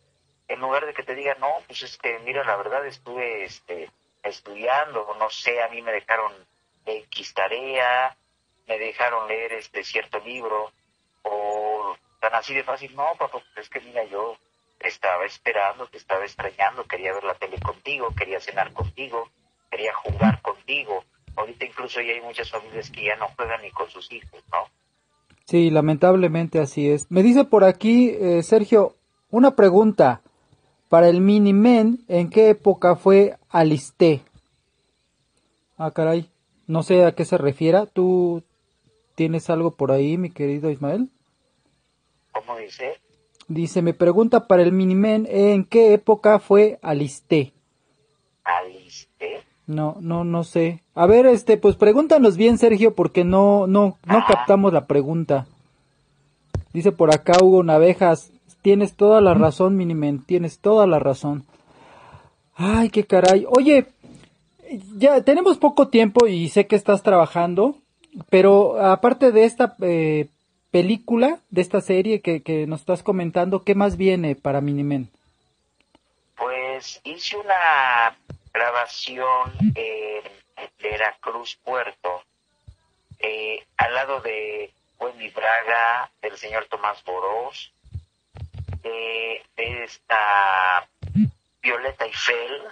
En 0.50 0.60
lugar 0.60 0.86
de 0.86 0.94
que 0.94 1.04
te 1.04 1.16
diga, 1.16 1.34
no, 1.36 1.64
pues 1.66 1.82
este, 1.82 2.20
mira, 2.26 2.44
la 2.44 2.58
verdad 2.58 2.86
estuve 2.86 3.46
este, 3.46 3.90
estudiando, 4.22 5.16
no 5.18 5.30
sé, 5.30 5.62
a 5.62 5.70
mí 5.70 5.82
me 5.82 5.94
dejaron 5.94 6.34
X 6.86 7.34
tarea, 7.34 8.18
me 8.68 8.78
dejaron 8.80 9.30
leer 9.30 9.54
este 9.54 9.86
cierto 9.86 10.20
libro, 10.20 10.74
o 11.22 11.96
tan 12.20 12.36
así 12.36 12.54
de 12.54 12.66
fácil, 12.66 12.94
no, 12.94 13.16
papá, 13.18 13.40
pues 13.40 13.46
es 13.56 13.70
que 13.70 13.80
mira, 13.80 14.04
yo 14.04 14.38
estaba 14.82 15.24
esperando, 15.24 15.88
te 15.88 16.00
estaba 16.00 16.26
extrañando, 16.26 16.84
quería 16.84 17.14
ver 17.14 17.24
la 17.24 17.36
tele 17.36 17.62
contigo, 17.62 18.14
quería 18.14 18.42
cenar 18.42 18.74
contigo, 18.74 19.32
quería 19.72 19.94
jugar 19.94 20.42
contigo. 20.42 21.06
Ahorita 21.38 21.64
incluso 21.64 22.02
ya 22.02 22.12
hay 22.12 22.20
muchas 22.20 22.52
familias 22.52 22.92
que 22.92 23.04
ya 23.04 23.16
no 23.16 23.30
juegan 23.38 23.62
ni 23.62 23.72
con 23.72 23.90
sus 23.90 24.12
hijos, 24.12 24.44
¿no? 24.52 24.70
Sí, 25.50 25.72
lamentablemente 25.72 26.60
así 26.60 26.88
es. 26.88 27.10
Me 27.10 27.24
dice 27.24 27.44
por 27.44 27.64
aquí, 27.64 28.10
eh, 28.10 28.44
Sergio, 28.44 28.94
una 29.32 29.56
pregunta. 29.56 30.22
Para 30.90 31.10
el 31.10 31.22
Minimen, 31.22 32.06
¿en 32.08 32.30
qué 32.30 32.50
época 32.50 32.96
fue 32.96 33.36
Alisté? 33.50 34.22
Ah, 35.76 35.90
caray. 35.90 36.30
No 36.68 36.84
sé 36.84 37.04
a 37.04 37.14
qué 37.14 37.26
se 37.26 37.40
refiera. 37.40 37.88
¿Tú 37.88 38.44
tienes 39.16 39.50
algo 39.50 39.72
por 39.72 39.92
ahí, 39.92 40.20
mi 40.20 40.30
querido 40.30 40.70
Ismael? 40.70 41.10
¿Cómo 42.32 42.56
dice? 42.60 43.00
Dice, 43.48 43.82
me 43.82 43.96
pregunta 43.96 44.46
para 44.46 44.62
el 44.62 44.72
Minimen, 44.72 45.26
¿en 45.28 45.66
qué 45.66 45.94
época 45.96 46.38
fue 46.38 46.78
Alisté? 46.84 47.54
Alisté. 48.44 49.42
No, 49.70 49.98
no, 50.00 50.24
no 50.24 50.44
sé. 50.44 50.82
A 50.96 51.06
ver, 51.06 51.28
este, 51.28 51.56
pues 51.56 51.76
pregúntanos 51.76 52.38
bien, 52.38 52.58
Sergio, 52.58 52.96
porque 52.96 53.24
no, 53.24 53.68
no, 53.68 54.00
no 54.04 54.24
captamos 54.28 54.74
la 54.74 54.88
pregunta. 54.88 55.46
Dice 56.74 56.92
por 56.92 57.14
acá 57.14 57.34
Hugo 57.40 57.62
Navejas, 57.62 58.32
tienes 58.64 58.96
toda 58.96 59.22
la 59.22 59.36
razón, 59.36 59.78
Minimen, 59.78 60.24
tienes 60.24 60.58
toda 60.58 60.88
la 60.88 60.98
razón. 60.98 61.46
Ay, 62.56 62.90
qué 62.90 63.04
caray. 63.04 63.46
Oye, 63.48 63.86
ya 64.98 65.22
tenemos 65.22 65.60
poco 65.60 65.90
tiempo 65.90 66.26
y 66.26 66.50
sé 66.50 66.66
que 66.66 66.76
estás 66.76 67.04
trabajando, 67.04 67.76
pero 68.32 68.84
aparte 68.84 69.32
de 69.32 69.44
esta 69.44 69.76
eh, 69.82 70.30
película, 70.72 71.42
de 71.52 71.62
esta 71.62 71.82
serie 71.82 72.22
que, 72.22 72.42
que 72.42 72.66
nos 72.66 72.80
estás 72.80 73.04
comentando, 73.04 73.62
¿qué 73.62 73.76
más 73.76 73.98
viene 73.98 74.34
para 74.34 74.62
Minimen? 74.62 75.10
Pues 76.36 77.02
hice 77.04 77.38
una 77.38 78.18
grabación 78.54 79.54
en 79.76 80.24
Veracruz, 80.80 81.56
Puerto, 81.64 82.24
eh, 83.20 83.66
al 83.78 83.94
lado 83.94 84.22
de 84.22 84.72
Wendy 85.00 85.30
Braga, 85.30 86.12
del 86.22 86.38
señor 86.38 86.66
Tomás 86.66 87.04
Borós, 87.04 87.72
de, 88.82 89.44
de 89.56 89.84
esta 89.84 90.88
Violeta 91.62 92.06
Eiffel, 92.06 92.64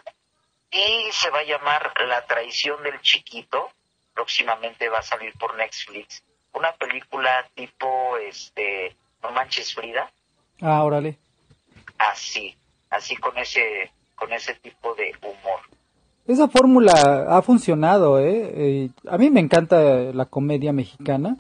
y 0.72 1.10
se 1.12 1.30
va 1.30 1.40
a 1.40 1.44
llamar 1.44 1.94
La 2.06 2.26
traición 2.26 2.82
del 2.84 3.00
chiquito, 3.02 3.72
próximamente 4.14 4.90
va 4.90 5.00
a 5.00 5.04
salir 5.04 5.34
por 5.38 5.56
Netflix, 5.56 6.24
una 6.54 6.72
película 6.74 7.48
tipo, 7.56 8.18
este, 8.18 8.96
No 9.22 9.32
manches 9.32 9.74
Frida, 9.74 10.12
Ah, 10.62 10.84
órale. 10.84 11.18
así, 12.00 12.58
así 12.90 13.16
con 13.18 13.38
ese, 13.38 13.92
con 14.18 14.34
ese 14.34 14.56
tipo 14.56 14.94
de 14.96 15.14
humor. 15.22 15.60
Esa 16.26 16.50
fórmula 16.50 17.26
ha 17.30 17.42
funcionado, 17.42 18.20
¿eh? 18.20 18.52
Eh, 18.54 18.90
A 19.10 19.18
mí 19.18 19.30
me 19.30 19.40
encanta 19.40 19.82
la 20.14 20.26
comedia 20.26 20.74
mexicana 20.74 21.38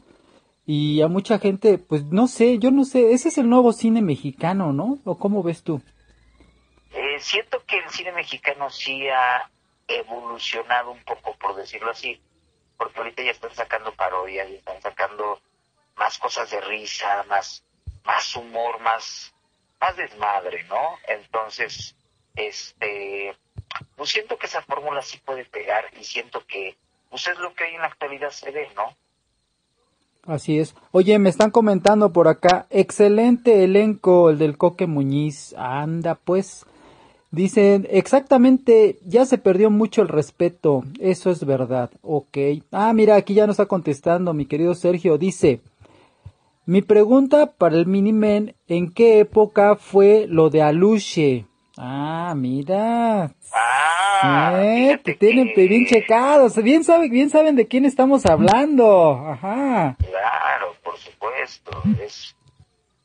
y 0.65 1.01
a 1.01 1.07
mucha 1.09 1.39
gente, 1.39 1.77
pues 1.77 2.03
no 2.05 2.27
sé, 2.27 2.57
yo 2.59 2.71
no 2.71 2.85
sé, 2.85 3.11
ese 3.11 3.27
es 3.27 3.37
el 3.37 3.49
nuevo 3.49 3.73
cine 3.73 4.01
mexicano, 4.01 4.71
¿no? 4.71 4.99
¿O 5.03 5.17
cómo 5.17 5.43
ves 5.43 5.63
tú? 5.63 5.81
Eh, 6.93 7.19
siento 7.19 7.61
que 7.65 7.77
el 7.79 7.89
cine 7.89 8.13
mexicano 8.13 8.69
sí 8.69 9.07
ha 9.09 9.49
evolucionado 9.87 10.91
un 10.91 11.03
poco, 11.03 11.35
por 11.37 11.55
decirlo 11.55 11.91
así, 11.91 12.21
porque 12.77 12.99
ahorita 12.99 13.23
ya 13.23 13.31
están 13.31 13.53
sacando 13.55 13.91
parodias, 13.93 14.47
ya 14.49 14.55
están 14.55 14.81
sacando 14.81 15.39
más 15.97 16.17
cosas 16.17 16.49
de 16.51 16.61
risa, 16.61 17.25
más, 17.27 17.63
más 18.05 18.35
humor, 18.37 18.79
más, 18.79 19.33
más 19.81 19.97
desmadre, 19.97 20.63
¿no? 20.69 20.97
Entonces, 21.07 21.95
este, 22.37 23.35
pues 23.95 24.09
siento 24.09 24.37
que 24.37 24.45
esa 24.45 24.61
fórmula 24.61 25.01
sí 25.01 25.19
puede 25.25 25.43
pegar 25.45 25.85
y 25.99 26.03
siento 26.03 26.43
que, 26.47 26.77
pues 27.09 27.27
es 27.27 27.37
lo 27.39 27.53
que 27.53 27.65
hoy 27.65 27.75
en 27.75 27.81
la 27.81 27.87
actualidad 27.87 28.29
se 28.29 28.51
ve, 28.51 28.67
¿no? 28.75 28.95
Así 30.27 30.59
es. 30.59 30.75
Oye, 30.91 31.17
me 31.19 31.29
están 31.29 31.51
comentando 31.51 32.11
por 32.11 32.27
acá, 32.27 32.67
excelente 32.69 33.63
elenco 33.63 34.29
el 34.29 34.37
del 34.37 34.57
Coque 34.57 34.85
Muñiz. 34.85 35.53
Anda, 35.57 36.15
pues. 36.15 36.65
Dicen, 37.31 37.87
exactamente, 37.89 38.99
ya 39.05 39.25
se 39.25 39.37
perdió 39.37 39.69
mucho 39.69 40.01
el 40.01 40.07
respeto. 40.07 40.83
Eso 40.99 41.29
es 41.29 41.45
verdad. 41.45 41.91
Ok. 42.01 42.37
Ah, 42.71 42.91
mira, 42.93 43.15
aquí 43.15 43.33
ya 43.33 43.47
nos 43.47 43.55
está 43.55 43.67
contestando 43.67 44.33
mi 44.33 44.45
querido 44.45 44.75
Sergio. 44.75 45.17
Dice, 45.17 45.61
mi 46.65 46.81
pregunta 46.81 47.53
para 47.53 47.77
el 47.77 47.85
Minimen, 47.85 48.55
¿en 48.67 48.91
qué 48.93 49.19
época 49.19 49.77
fue 49.77 50.25
lo 50.27 50.49
de 50.49 50.61
Aluche? 50.61 51.45
Ah, 51.77 52.33
mira. 52.35 53.31
Ah, 53.53 54.51
Eh, 54.63 54.99
te 55.03 55.13
tienen 55.13 55.51
bien 55.55 55.85
checados. 55.85 56.55
Bien, 56.63 56.83
sabe, 56.83 57.07
bien 57.09 57.29
saben 57.29 57.55
de 57.55 57.67
quién 57.67 57.85
estamos 57.85 58.25
hablando. 58.25 59.11
Ajá. 59.27 59.95
Claro, 59.99 60.75
por 60.83 60.97
supuesto. 60.97 61.71
Es, 62.03 62.35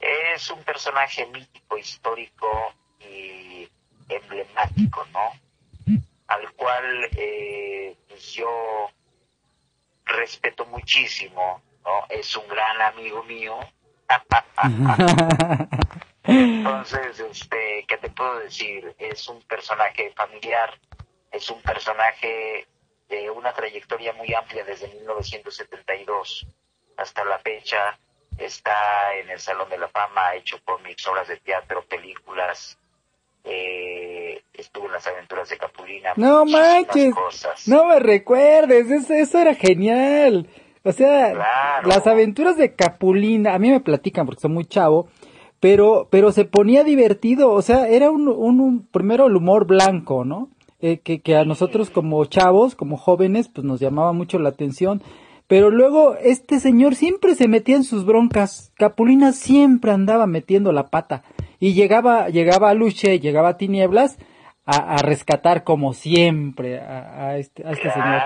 es 0.00 0.50
un 0.50 0.62
personaje 0.64 1.26
mítico, 1.26 1.76
histórico 1.76 2.48
y 3.00 3.68
emblemático, 4.08 5.04
¿no? 5.12 5.98
Al 6.28 6.50
cual 6.52 7.08
eh, 7.16 7.94
pues 8.08 8.32
yo 8.32 8.48
respeto 10.06 10.64
muchísimo, 10.66 11.60
¿no? 11.84 11.90
Es 12.08 12.34
un 12.36 12.48
gran 12.48 12.80
amigo 12.80 13.22
mío. 13.24 13.58
Entonces, 16.24 17.18
este, 17.20 17.84
¿qué 17.88 17.96
te 17.98 18.10
puedo 18.10 18.38
decir? 18.40 18.94
Es 18.98 19.28
un 19.28 19.40
personaje 19.42 20.12
familiar, 20.16 20.78
es 21.32 21.50
un 21.50 21.60
personaje 21.62 22.66
de 23.08 23.30
una 23.30 23.52
trayectoria 23.52 24.12
muy 24.14 24.32
amplia 24.32 24.64
desde 24.64 24.88
1972 24.88 26.46
hasta 26.96 27.24
la 27.24 27.38
fecha. 27.38 27.98
Está 28.38 28.72
en 29.20 29.30
el 29.30 29.40
Salón 29.40 29.68
de 29.68 29.78
la 29.78 29.88
Fama, 29.88 30.28
ha 30.28 30.36
hecho 30.36 30.58
cómics, 30.64 31.06
obras 31.06 31.28
de 31.28 31.36
teatro, 31.38 31.84
películas, 31.84 32.78
eh, 33.44 34.42
estuvo 34.54 34.86
en 34.86 34.92
las 34.92 35.06
aventuras 35.06 35.48
de 35.48 35.58
Capulina. 35.58 36.12
No 36.16 36.44
manches. 36.46 37.14
cosas. 37.14 37.66
No 37.68 37.84
me 37.86 37.98
recuerdes. 37.98 38.90
Eso, 38.90 39.12
eso 39.14 39.38
era 39.38 39.54
genial. 39.54 40.48
O 40.84 40.92
sea, 40.92 41.32
Claro. 41.32 41.88
las 41.88 42.06
aventuras 42.06 42.56
de 42.56 42.74
Capulina, 42.74 43.54
a 43.54 43.58
mí 43.58 43.70
me 43.70 43.80
platican 43.80 44.24
porque 44.26 44.40
soy 44.40 44.50
muy 44.50 44.64
chavo, 44.64 45.08
pero, 45.62 46.08
pero 46.10 46.32
se 46.32 46.44
ponía 46.44 46.82
divertido. 46.82 47.52
O 47.52 47.62
sea, 47.62 47.86
era 47.86 48.10
un, 48.10 48.26
un, 48.26 48.84
primero 48.90 49.28
el 49.28 49.36
humor 49.36 49.64
blanco, 49.64 50.24
¿no? 50.24 50.48
Eh, 50.80 50.98
que, 50.98 51.20
que 51.20 51.36
a 51.36 51.44
nosotros 51.44 51.88
como 51.88 52.24
chavos, 52.24 52.74
como 52.74 52.96
jóvenes, 52.96 53.46
pues 53.46 53.64
nos 53.64 53.78
llamaba 53.78 54.12
mucho 54.12 54.40
la 54.40 54.48
atención. 54.48 55.02
Pero 55.46 55.70
luego 55.70 56.16
este 56.16 56.58
señor 56.58 56.96
siempre 56.96 57.36
se 57.36 57.46
metía 57.46 57.76
en 57.76 57.84
sus 57.84 58.04
broncas. 58.04 58.72
Capulina 58.74 59.30
siempre 59.30 59.92
andaba 59.92 60.26
metiendo 60.26 60.72
la 60.72 60.88
pata. 60.88 61.22
Y 61.60 61.74
llegaba, 61.74 62.28
llegaba 62.28 62.70
a 62.70 62.74
Luche, 62.74 63.20
llegaba 63.20 63.50
a 63.50 63.56
Tinieblas 63.56 64.18
a, 64.66 64.94
a 64.94 64.96
rescatar 64.96 65.62
como 65.62 65.92
siempre 65.92 66.80
a, 66.80 67.38
este, 67.38 67.64
a 67.64 67.70
este 67.70 67.88
señor. 67.88 68.22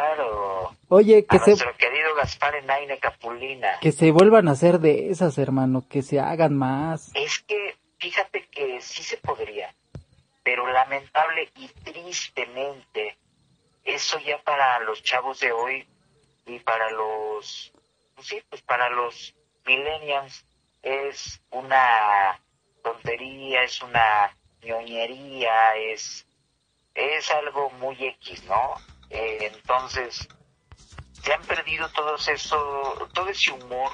Oye, 0.88 1.26
que 1.26 1.36
a 1.36 1.40
se, 1.40 1.50
nuestro 1.50 1.76
querido 1.76 2.14
Gaspar 2.14 2.54
Enaine 2.56 2.98
Capulina. 2.98 3.78
que 3.80 3.90
se 3.92 4.10
vuelvan 4.12 4.48
a 4.48 4.52
hacer 4.52 4.78
de 4.78 5.10
esas, 5.10 5.36
hermano, 5.38 5.84
que 5.88 6.02
se 6.02 6.20
hagan 6.20 6.56
más. 6.56 7.10
Es 7.14 7.40
que, 7.40 7.76
fíjate 7.98 8.46
que 8.48 8.80
sí 8.80 9.02
se 9.02 9.16
podría, 9.16 9.74
pero 10.44 10.66
lamentable 10.70 11.50
y 11.56 11.68
tristemente, 11.68 13.16
eso 13.84 14.18
ya 14.20 14.38
para 14.42 14.78
los 14.80 15.02
chavos 15.02 15.40
de 15.40 15.50
hoy 15.52 15.86
y 16.46 16.60
para 16.60 16.90
los, 16.90 17.72
pues 18.14 18.26
sí, 18.28 18.42
pues 18.48 18.62
para 18.62 18.88
los 18.90 19.34
millennials 19.66 20.44
es 20.82 21.42
una 21.50 22.40
tontería, 22.84 23.64
es 23.64 23.82
una 23.82 24.36
ñoñería, 24.62 25.74
es, 25.76 26.26
es 26.94 27.30
algo 27.32 27.70
muy 27.70 27.96
X, 28.00 28.44
¿no? 28.44 28.74
Eh, 29.10 29.50
entonces, 29.52 30.28
se 31.26 31.32
han 31.32 31.42
perdido 31.42 31.88
todo 31.88 32.14
eso, 32.14 33.08
todo 33.12 33.28
ese 33.28 33.50
humor, 33.50 33.90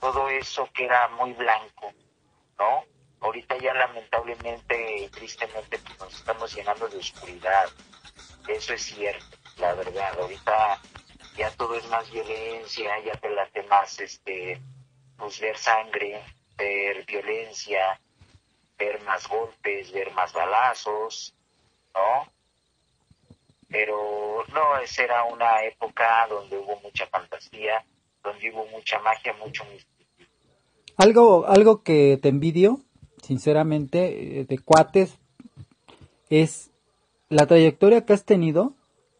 todo 0.00 0.28
eso 0.28 0.68
que 0.74 0.86
era 0.86 1.06
muy 1.10 1.34
blanco, 1.34 1.92
¿no? 2.58 2.84
Ahorita 3.20 3.56
ya 3.58 3.72
lamentablemente 3.72 5.08
tristemente 5.12 5.78
pues, 5.78 6.00
nos 6.00 6.14
estamos 6.14 6.52
llenando 6.52 6.88
de 6.88 6.96
oscuridad. 6.96 7.68
Eso 8.48 8.74
es 8.74 8.82
cierto, 8.82 9.36
la 9.58 9.74
verdad. 9.74 10.18
Ahorita 10.18 10.80
ya 11.36 11.48
todo 11.52 11.76
es 11.76 11.86
más 11.86 12.10
violencia, 12.10 12.98
ya 13.04 13.16
te 13.20 13.30
late 13.30 13.62
más 13.68 14.00
este, 14.00 14.60
pues 15.16 15.38
ver 15.38 15.56
sangre, 15.56 16.24
ver 16.56 17.04
violencia, 17.04 18.00
ver 18.76 19.00
más 19.02 19.28
golpes, 19.28 19.92
ver 19.92 20.10
más 20.10 20.32
balazos, 20.32 21.36
¿no? 21.94 22.26
Pero 23.72 24.44
no, 24.52 24.78
esa 24.84 25.02
era 25.02 25.24
una 25.24 25.64
época 25.64 26.26
donde 26.28 26.58
hubo 26.58 26.78
mucha 26.82 27.06
fantasía, 27.06 27.82
donde 28.22 28.52
hubo 28.52 28.66
mucha 28.66 29.00
magia, 29.00 29.34
mucho 29.42 29.64
misticismo. 29.64 30.26
Algo, 30.98 31.46
algo 31.46 31.82
que 31.82 32.18
te 32.20 32.28
envidio, 32.28 32.80
sinceramente, 33.22 34.40
eh, 34.40 34.44
de 34.44 34.58
cuates, 34.58 35.18
es 36.28 36.70
la 37.30 37.46
trayectoria 37.46 38.04
que 38.04 38.12
has 38.12 38.24
tenido 38.24 38.74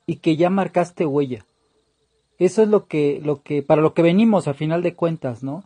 y 0.06 0.16
que 0.16 0.36
ya 0.36 0.50
marcaste 0.50 1.06
huella. 1.06 1.46
Eso 2.38 2.62
es 2.62 2.68
lo 2.68 2.86
que, 2.86 3.20
lo 3.24 3.42
que, 3.42 3.62
para 3.62 3.80
lo 3.80 3.94
que 3.94 4.02
venimos 4.02 4.48
a 4.48 4.54
final 4.54 4.82
de 4.82 4.94
cuentas, 4.94 5.42
¿no? 5.42 5.64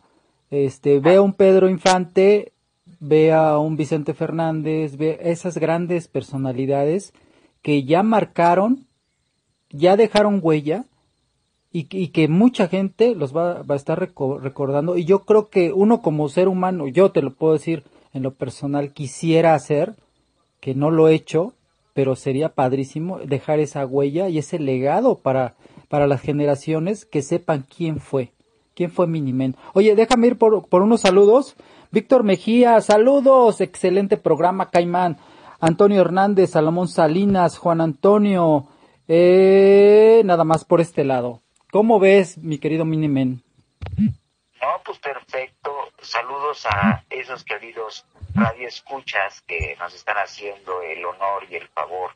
Este, 0.49 0.99
ve 0.99 1.15
a 1.15 1.21
un 1.21 1.33
Pedro 1.33 1.69
Infante, 1.69 2.53
ve 2.99 3.33
a 3.33 3.57
un 3.57 3.75
Vicente 3.75 4.13
Fernández, 4.13 4.95
ve 4.95 5.19
esas 5.21 5.57
grandes 5.57 6.07
personalidades 6.07 7.13
que 7.61 7.83
ya 7.83 8.03
marcaron, 8.03 8.85
ya 9.69 9.97
dejaron 9.97 10.39
huella 10.41 10.85
y, 11.71 11.83
que- 11.83 12.27
mucha 12.27 12.67
gente 12.67 13.13
los 13.13 13.35
va, 13.35 13.61
va 13.63 13.75
a 13.75 13.77
estar 13.77 13.99
reco- 13.99 14.39
recordando. 14.39 14.97
Y 14.97 15.05
yo 15.05 15.19
creo 15.25 15.49
que 15.49 15.71
uno 15.73 16.01
como 16.01 16.29
ser 16.29 16.47
humano, 16.47 16.87
yo 16.87 17.11
te 17.11 17.21
lo 17.21 17.33
puedo 17.33 17.53
decir 17.53 17.83
en 18.13 18.23
lo 18.23 18.31
personal, 18.33 18.93
quisiera 18.93 19.53
hacer, 19.53 19.95
que 20.59 20.73
no 20.73 20.89
lo 20.89 21.07
he 21.07 21.13
hecho, 21.13 21.53
pero 21.93 22.15
sería 22.15 22.49
padrísimo 22.49 23.19
dejar 23.19 23.59
esa 23.59 23.85
huella 23.85 24.29
y 24.29 24.37
ese 24.39 24.57
legado 24.59 25.15
para, 25.15 25.55
para 25.87 26.07
las 26.07 26.21
generaciones 26.21 27.05
que 27.05 27.21
sepan 27.21 27.65
quién 27.75 27.99
fue, 27.99 28.31
quién 28.75 28.89
fue 28.91 29.05
Minimen. 29.07 29.55
Oye, 29.73 29.95
déjame 29.95 30.27
ir 30.27 30.37
por, 30.37 30.67
por 30.67 30.81
unos 30.81 31.01
saludos. 31.01 31.55
Víctor 31.91 32.23
Mejía, 32.23 32.81
saludos, 32.81 33.61
excelente 33.61 34.17
programa, 34.17 34.69
Caimán. 34.69 35.17
Antonio 35.59 36.01
Hernández, 36.01 36.51
Salomón 36.51 36.87
Salinas, 36.87 37.57
Juan 37.57 37.81
Antonio, 37.81 38.67
eh, 39.07 40.21
nada 40.23 40.43
más 40.43 40.65
por 40.65 40.81
este 40.81 41.03
lado. 41.03 41.41
¿Cómo 41.71 41.99
ves, 41.99 42.37
mi 42.37 42.59
querido 42.59 42.85
Minimen? 42.85 43.43
No, 44.61 44.81
pues 44.85 44.99
perfecto. 44.99 45.71
Saludos 45.99 46.65
a 46.67 47.03
esos 47.09 47.43
queridos 47.43 48.05
radioescuchas 48.35 49.41
que 49.41 49.75
nos 49.79 49.95
están 49.95 50.17
haciendo 50.17 50.81
el 50.81 51.03
honor 51.03 51.45
y 51.49 51.55
el 51.55 51.67
favor 51.69 52.11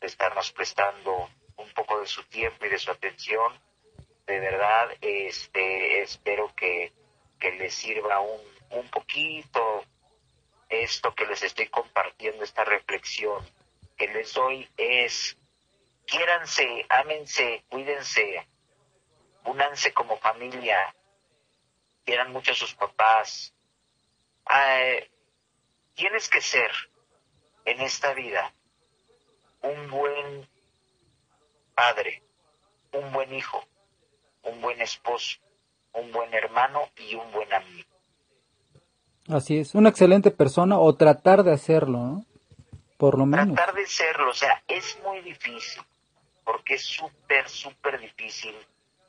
de 0.00 0.08
estarnos 0.08 0.50
prestando 0.52 1.28
un 1.56 1.68
poco 1.74 2.00
de 2.00 2.06
su 2.06 2.24
tiempo 2.24 2.66
y 2.66 2.68
de 2.68 2.78
su 2.78 2.90
atención. 2.90 3.52
De 4.26 4.40
verdad, 4.40 4.88
este, 5.00 6.02
espero 6.02 6.52
que, 6.56 6.92
que 7.38 7.52
les 7.52 7.74
sirva 7.74 8.20
un, 8.20 8.40
un 8.78 8.88
poquito 8.88 9.84
esto 10.72 11.14
que 11.14 11.26
les 11.26 11.42
estoy 11.42 11.68
compartiendo, 11.68 12.44
esta 12.44 12.64
reflexión 12.64 13.44
que 13.96 14.08
les 14.08 14.32
doy 14.32 14.68
es, 14.76 15.36
quiéranse, 16.06 16.86
ámense, 16.88 17.64
cuídense, 17.68 18.48
únanse 19.44 19.92
como 19.92 20.18
familia, 20.18 20.94
quieran 22.04 22.32
mucho 22.32 22.52
a 22.52 22.56
sus 22.56 22.74
papás. 22.74 23.54
Eh, 24.50 25.10
tienes 25.94 26.28
que 26.28 26.40
ser 26.40 26.70
en 27.64 27.80
esta 27.80 28.14
vida 28.14 28.52
un 29.62 29.90
buen 29.90 30.48
padre, 31.74 32.22
un 32.92 33.12
buen 33.12 33.32
hijo, 33.34 33.64
un 34.42 34.60
buen 34.60 34.80
esposo, 34.80 35.38
un 35.92 36.10
buen 36.12 36.32
hermano 36.34 36.90
y 36.96 37.14
un 37.14 37.30
buen 37.30 37.52
amigo. 37.52 37.91
Así 39.28 39.58
es, 39.58 39.74
una 39.74 39.90
excelente 39.90 40.30
persona 40.30 40.78
o 40.78 40.94
tratar 40.94 41.44
de 41.44 41.52
hacerlo, 41.52 41.98
¿no? 41.98 42.26
Por 42.96 43.18
lo 43.18 43.26
menos. 43.26 43.54
Tratar 43.54 43.74
de 43.74 43.86
serlo, 43.86 44.30
o 44.30 44.34
sea, 44.34 44.62
es 44.68 44.98
muy 45.04 45.20
difícil, 45.20 45.82
porque 46.44 46.74
es 46.74 46.82
súper, 46.84 47.48
súper 47.48 48.00
difícil. 48.00 48.54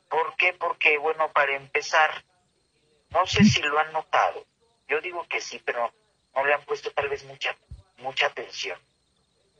¿Por 0.08 0.36
qué? 0.36 0.52
Porque, 0.52 0.98
bueno, 0.98 1.30
para 1.32 1.56
empezar, 1.56 2.10
no 3.10 3.26
sé 3.26 3.44
si 3.44 3.60
lo 3.62 3.78
han 3.78 3.92
notado, 3.92 4.44
yo 4.88 5.00
digo 5.00 5.26
que 5.28 5.40
sí, 5.40 5.60
pero 5.64 5.92
no 6.34 6.44
le 6.44 6.54
han 6.54 6.64
puesto 6.64 6.90
tal 6.92 7.08
vez 7.08 7.24
mucha, 7.24 7.56
mucha 7.98 8.26
atención. 8.26 8.78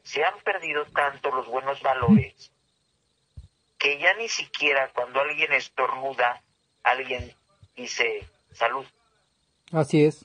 Se 0.03 0.25
han 0.25 0.39
perdido 0.41 0.85
tanto 0.87 1.31
los 1.31 1.47
buenos 1.47 1.81
valores 1.83 2.53
que 3.79 3.99
ya 3.99 4.15
ni 4.15 4.29
siquiera 4.29 4.91
cuando 4.95 5.21
alguien 5.21 5.53
estornuda, 5.53 6.43
alguien 6.83 7.35
dice 7.77 8.27
salud. 8.53 8.87
Así 9.73 10.05
es. 10.05 10.25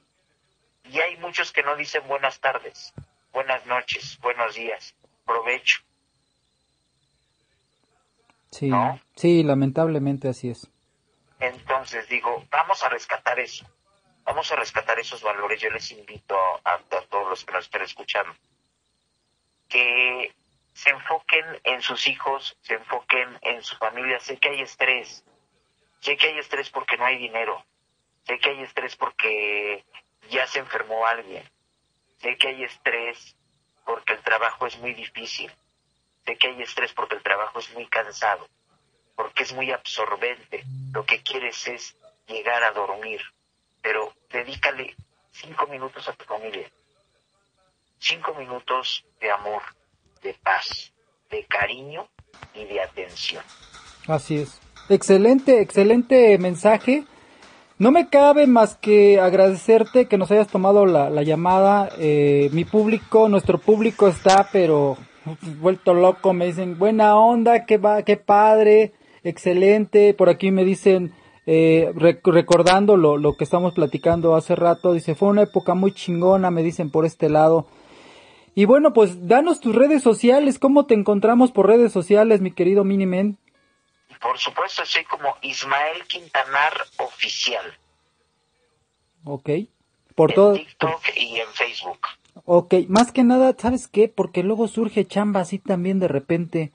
Y 0.92 1.00
hay 1.00 1.18
muchos 1.18 1.52
que 1.52 1.64
no 1.64 1.76
dicen 1.76 2.08
buenas 2.08 2.40
tardes, 2.40 2.94
buenas 3.32 3.66
noches, 3.68 4.18
buenos 4.22 4.56
días, 4.56 4.96
provecho. 5.26 5.82
Sí, 8.52 8.72
sí, 9.16 9.44
lamentablemente 9.44 10.28
así 10.30 10.50
es. 10.50 10.70
Entonces 11.40 12.10
digo, 12.10 12.44
vamos 12.50 12.84
a 12.84 12.90
rescatar 12.90 13.40
eso. 13.40 13.66
Vamos 14.24 14.52
a 14.52 14.56
rescatar 14.56 15.00
esos 15.00 15.22
valores. 15.22 15.62
Yo 15.62 15.70
les 15.70 15.92
invito 15.92 16.36
a, 16.64 16.74
a 16.74 17.02
todos 17.10 17.30
los 17.30 17.46
que 17.46 17.54
nos 17.54 17.66
estén 17.66 17.84
escuchando 17.84 18.34
que 19.70 20.34
se 20.74 20.90
enfoquen 20.90 21.46
en 21.64 21.82
sus 21.82 22.08
hijos, 22.08 22.58
se 22.62 22.74
enfoquen 22.74 23.38
en 23.42 23.62
su 23.64 23.78
familia. 23.78 24.20
Sé 24.20 24.38
que 24.38 24.50
hay 24.50 24.62
estrés. 24.62 25.24
Sé 26.00 26.18
que 26.18 26.28
hay 26.28 26.40
estrés 26.40 26.70
porque 26.70 26.98
no 26.98 27.06
hay 27.06 27.18
dinero. 27.18 27.64
Sé 28.24 28.40
que 28.40 28.50
hay 28.50 28.62
estrés 28.64 28.96
porque 28.96 29.86
ya 30.30 30.48
se 30.48 30.60
enfermó 30.60 31.06
alguien. 31.06 31.44
Sé 32.22 32.38
que 32.38 32.50
hay 32.50 32.64
estrés 32.64 33.36
porque 33.86 34.14
el 34.14 34.20
trabajo 34.22 34.68
es 34.68 34.78
muy 34.80 34.94
difícil. 34.94 35.52
Sé 36.26 36.38
que 36.38 36.48
hay 36.48 36.62
estrés 36.62 36.94
porque 36.94 37.16
el 37.16 37.24
trabajo 37.24 37.60
es 37.60 37.74
muy 37.74 37.88
cansado, 37.88 38.48
porque 39.16 39.44
es 39.44 39.54
muy 39.54 39.72
absorbente. 39.72 40.64
Lo 40.94 41.06
que 41.06 41.22
quieres 41.22 41.68
es 41.68 41.96
llegar 42.28 42.64
a 42.64 42.72
dormir, 42.72 43.22
pero 43.82 44.14
dedícale 44.30 44.96
cinco 45.32 45.68
minutos 45.68 46.08
a 46.08 46.14
tu 46.14 46.26
familia. 46.26 46.70
Cinco 48.00 48.34
minutos 48.36 49.04
de 49.20 49.32
amor, 49.32 49.62
de 50.22 50.34
paz, 50.36 50.94
de 51.30 51.46
cariño 51.46 52.08
y 52.54 52.66
de 52.66 52.82
atención. 52.82 53.44
Así 54.08 54.42
es. 54.42 54.60
Excelente, 54.90 55.62
excelente 55.62 56.38
mensaje. 56.38 57.06
No 57.80 57.92
me 57.92 58.10
cabe 58.10 58.46
más 58.46 58.76
que 58.76 59.22
agradecerte 59.22 60.08
que 60.08 60.18
nos 60.18 60.30
hayas 60.32 60.50
tomado 60.50 60.86
la, 60.86 61.10
la 61.10 61.24
llamada. 61.24 61.88
Eh, 61.98 62.50
mi 62.52 62.66
público, 62.66 63.30
nuestro 63.30 63.58
público 63.58 64.10
está, 64.10 64.50
pero 64.52 64.98
vuelto 65.62 65.94
loco. 65.94 66.34
Me 66.34 66.46
dicen, 66.46 66.78
buena 66.78 67.16
onda, 67.16 67.66
qué, 67.66 67.78
va, 67.78 68.04
qué 68.04 68.18
padre, 68.18 68.92
excelente. 69.24 70.14
Por 70.14 70.28
aquí 70.28 70.52
me 70.52 70.66
dicen, 70.66 71.14
eh, 71.46 71.94
rec- 71.96 72.20
recordando 72.30 72.98
lo, 72.98 73.16
lo 73.16 73.38
que 73.38 73.46
estamos 73.46 73.74
platicando 73.74 74.36
hace 74.36 74.56
rato, 74.56 74.92
dice, 74.92 75.16
fue 75.16 75.30
una 75.30 75.44
época 75.44 75.74
muy 75.74 75.94
chingona, 75.94 76.52
me 76.52 76.64
dicen 76.64 76.92
por 76.92 77.06
este 77.06 77.30
lado. 77.30 77.66
Y 78.56 78.66
bueno, 78.66 78.92
pues 78.92 79.26
danos 79.26 79.62
tus 79.62 79.74
redes 79.74 80.04
sociales, 80.04 80.60
¿cómo 80.60 80.86
te 80.86 80.96
encontramos 80.96 81.54
por 81.54 81.68
redes 81.68 81.94
sociales, 81.94 82.42
mi 82.42 82.52
querido 82.52 82.84
Minimen? 82.84 83.38
Por 84.20 84.38
supuesto, 84.38 84.86
soy 84.86 85.06
como 85.06 85.38
Ismael 85.42 86.06
Quintanar 86.08 86.74
Oficial 86.98 87.78
Ok. 89.26 89.50
Por 90.16 90.34
todo. 90.34 90.56
en 90.56 90.66
TikTok 90.66 91.02
y 91.16 91.40
en 91.40 91.48
Facebook. 91.54 92.00
Ok, 92.46 92.74
más 92.88 93.12
que 93.12 93.24
nada, 93.24 93.54
¿sabes 93.58 93.88
qué? 93.88 94.08
Porque 94.10 94.44
luego 94.44 94.68
surge 94.68 95.06
chamba 95.06 95.42
así 95.42 95.60
también 95.60 96.00
de 96.00 96.08
repente. 96.08 96.72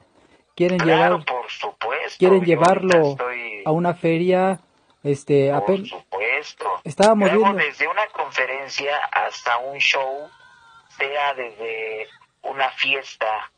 Quieren 0.54 0.78
Claro, 0.78 1.16
llevar, 1.18 1.24
por 1.26 1.50
supuesto. 1.50 2.16
quieren 2.18 2.44
llevarlo 2.44 3.10
estoy- 3.12 3.62
a 3.66 3.70
una 3.72 3.94
feria, 3.94 4.60
este, 5.02 5.52
Por 5.66 5.86
supuesto. 5.86 6.80
Estábamos 6.84 7.30
Luego, 7.32 7.44
viendo- 7.46 7.62
desde 7.64 7.88
una 7.88 8.06
conferencia 8.08 8.96
hasta 9.12 9.58
un 9.58 9.78
show, 9.78 10.28
sea 10.96 11.34
desde 11.34 12.08
una 12.42 12.70
fiesta, 12.70 13.50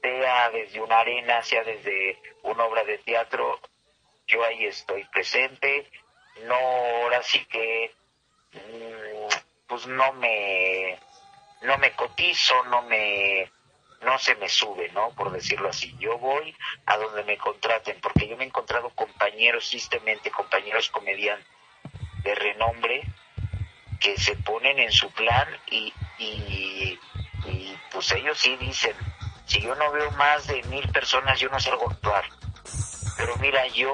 sea 0.00 0.50
desde 0.50 0.80
una 0.80 1.00
arena, 1.00 1.42
sea 1.42 1.62
desde 1.64 2.18
una 2.42 2.64
obra 2.64 2.84
de 2.84 2.98
teatro, 2.98 3.60
yo 4.26 4.44
ahí 4.44 4.66
estoy 4.66 5.04
presente. 5.04 5.90
No, 6.44 6.54
ahora 6.54 7.22
sí 7.22 7.44
que, 7.46 7.92
mm, 8.52 9.66
pues 9.66 9.86
no 9.86 10.12
me, 10.14 10.98
no 11.62 11.78
me 11.78 11.92
cotizo, 11.92 12.62
no 12.64 12.82
me, 12.82 13.50
no 14.02 14.18
se 14.18 14.34
me 14.36 14.48
sube, 14.48 14.88
¿no? 14.92 15.10
Por 15.10 15.30
decirlo 15.30 15.68
así. 15.68 15.94
Yo 15.98 16.18
voy 16.18 16.54
a 16.86 16.96
donde 16.96 17.24
me 17.24 17.36
contraten, 17.36 18.00
porque 18.00 18.28
yo 18.28 18.36
me 18.36 18.44
he 18.44 18.46
encontrado 18.46 18.90
compañeros, 18.90 19.68
tristemente, 19.68 20.30
compañeros 20.30 20.88
comediantes 20.90 21.46
de 22.22 22.34
renombre 22.34 23.02
que 24.00 24.16
se 24.16 24.36
ponen 24.36 24.78
en 24.78 24.92
su 24.92 25.10
plan 25.10 25.46
y, 25.70 25.92
y, 26.18 26.98
pues 27.92 28.12
ellos 28.12 28.38
sí 28.38 28.56
dicen, 28.56 28.94
si 29.50 29.60
yo 29.60 29.74
no 29.74 29.90
veo 29.90 30.12
más 30.12 30.46
de 30.46 30.62
mil 30.64 30.88
personas, 30.90 31.40
yo 31.40 31.48
no 31.48 31.58
salgo 31.58 31.88
a 31.88 31.92
actuar. 31.92 32.24
Pero 33.16 33.36
mira, 33.38 33.66
yo, 33.66 33.92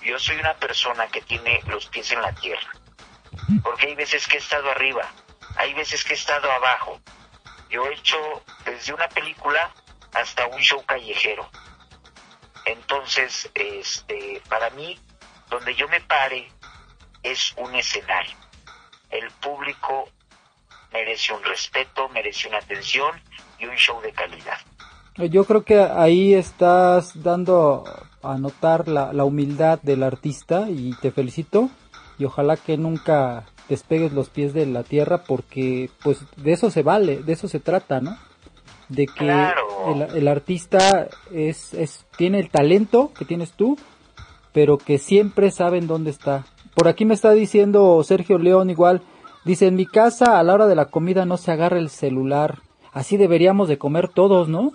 yo 0.00 0.18
soy 0.18 0.36
una 0.36 0.54
persona 0.54 1.08
que 1.08 1.20
tiene 1.20 1.60
los 1.66 1.86
pies 1.86 2.10
en 2.12 2.22
la 2.22 2.32
tierra. 2.32 2.72
Porque 3.62 3.88
hay 3.88 3.94
veces 3.94 4.26
que 4.26 4.36
he 4.36 4.40
estado 4.40 4.70
arriba, 4.70 5.06
hay 5.56 5.74
veces 5.74 6.02
que 6.04 6.14
he 6.14 6.16
estado 6.16 6.50
abajo. 6.50 6.98
Yo 7.68 7.84
he 7.86 7.94
hecho 7.94 8.16
desde 8.64 8.94
una 8.94 9.08
película 9.08 9.70
hasta 10.14 10.46
un 10.46 10.60
show 10.60 10.82
callejero. 10.86 11.50
Entonces, 12.64 13.50
este, 13.52 14.42
para 14.48 14.70
mí, 14.70 14.98
donde 15.50 15.74
yo 15.74 15.86
me 15.88 16.00
pare 16.00 16.50
es 17.22 17.52
un 17.58 17.74
escenario. 17.74 18.38
El 19.10 19.30
público 19.32 20.08
merece 20.92 21.34
un 21.34 21.44
respeto, 21.44 22.08
merece 22.08 22.48
una 22.48 22.58
atención 22.58 23.22
y 23.62 23.66
un 23.66 23.76
show 23.76 24.00
de 24.02 24.12
calidad. 24.12 24.58
Yo 25.30 25.44
creo 25.44 25.62
que 25.64 25.78
ahí 25.80 26.34
estás 26.34 27.22
dando 27.22 27.84
a 28.22 28.36
notar 28.38 28.88
la, 28.88 29.12
la 29.12 29.24
humildad 29.24 29.78
del 29.82 30.02
artista 30.02 30.68
y 30.70 30.92
te 31.00 31.10
felicito 31.10 31.68
y 32.18 32.24
ojalá 32.24 32.56
que 32.56 32.76
nunca 32.76 33.44
despegues 33.68 34.12
los 34.12 34.30
pies 34.30 34.54
de 34.54 34.66
la 34.66 34.82
tierra 34.82 35.22
porque 35.24 35.90
pues 36.02 36.20
de 36.36 36.52
eso 36.52 36.70
se 36.70 36.82
vale, 36.82 37.22
de 37.22 37.32
eso 37.32 37.46
se 37.48 37.60
trata, 37.60 38.00
¿no? 38.00 38.16
De 38.88 39.06
que 39.06 39.12
Claro. 39.26 39.66
el, 39.94 40.02
el 40.16 40.28
artista 40.28 41.08
es, 41.30 41.74
es 41.74 42.04
tiene 42.16 42.38
el 42.40 42.50
talento 42.50 43.12
que 43.16 43.24
tienes 43.24 43.52
tú, 43.52 43.76
pero 44.52 44.78
que 44.78 44.98
siempre 44.98 45.50
saben 45.50 45.86
dónde 45.86 46.10
está. 46.10 46.44
Por 46.74 46.88
aquí 46.88 47.04
me 47.04 47.14
está 47.14 47.32
diciendo 47.32 48.02
Sergio 48.02 48.38
León 48.38 48.70
igual, 48.70 49.02
dice 49.44 49.66
en 49.66 49.76
mi 49.76 49.86
casa 49.86 50.38
a 50.38 50.42
la 50.42 50.54
hora 50.54 50.66
de 50.66 50.74
la 50.74 50.86
comida 50.86 51.24
no 51.26 51.36
se 51.36 51.52
agarra 51.52 51.78
el 51.78 51.90
celular, 51.90 52.58
así 52.92 53.16
deberíamos 53.16 53.68
de 53.68 53.78
comer 53.78 54.08
todos, 54.08 54.48
¿no? 54.48 54.72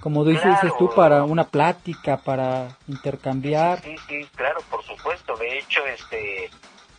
Como 0.00 0.24
dices, 0.24 0.44
dices 0.60 0.72
tú, 0.78 0.90
para 0.94 1.22
una 1.22 1.44
plática, 1.44 2.16
para 2.16 2.76
intercambiar. 2.88 3.80
Sí, 3.82 3.94
sí, 4.08 4.28
claro, 4.34 4.60
por 4.68 4.82
supuesto. 4.82 5.36
De 5.36 5.58
hecho, 5.58 5.86
este, 5.86 6.50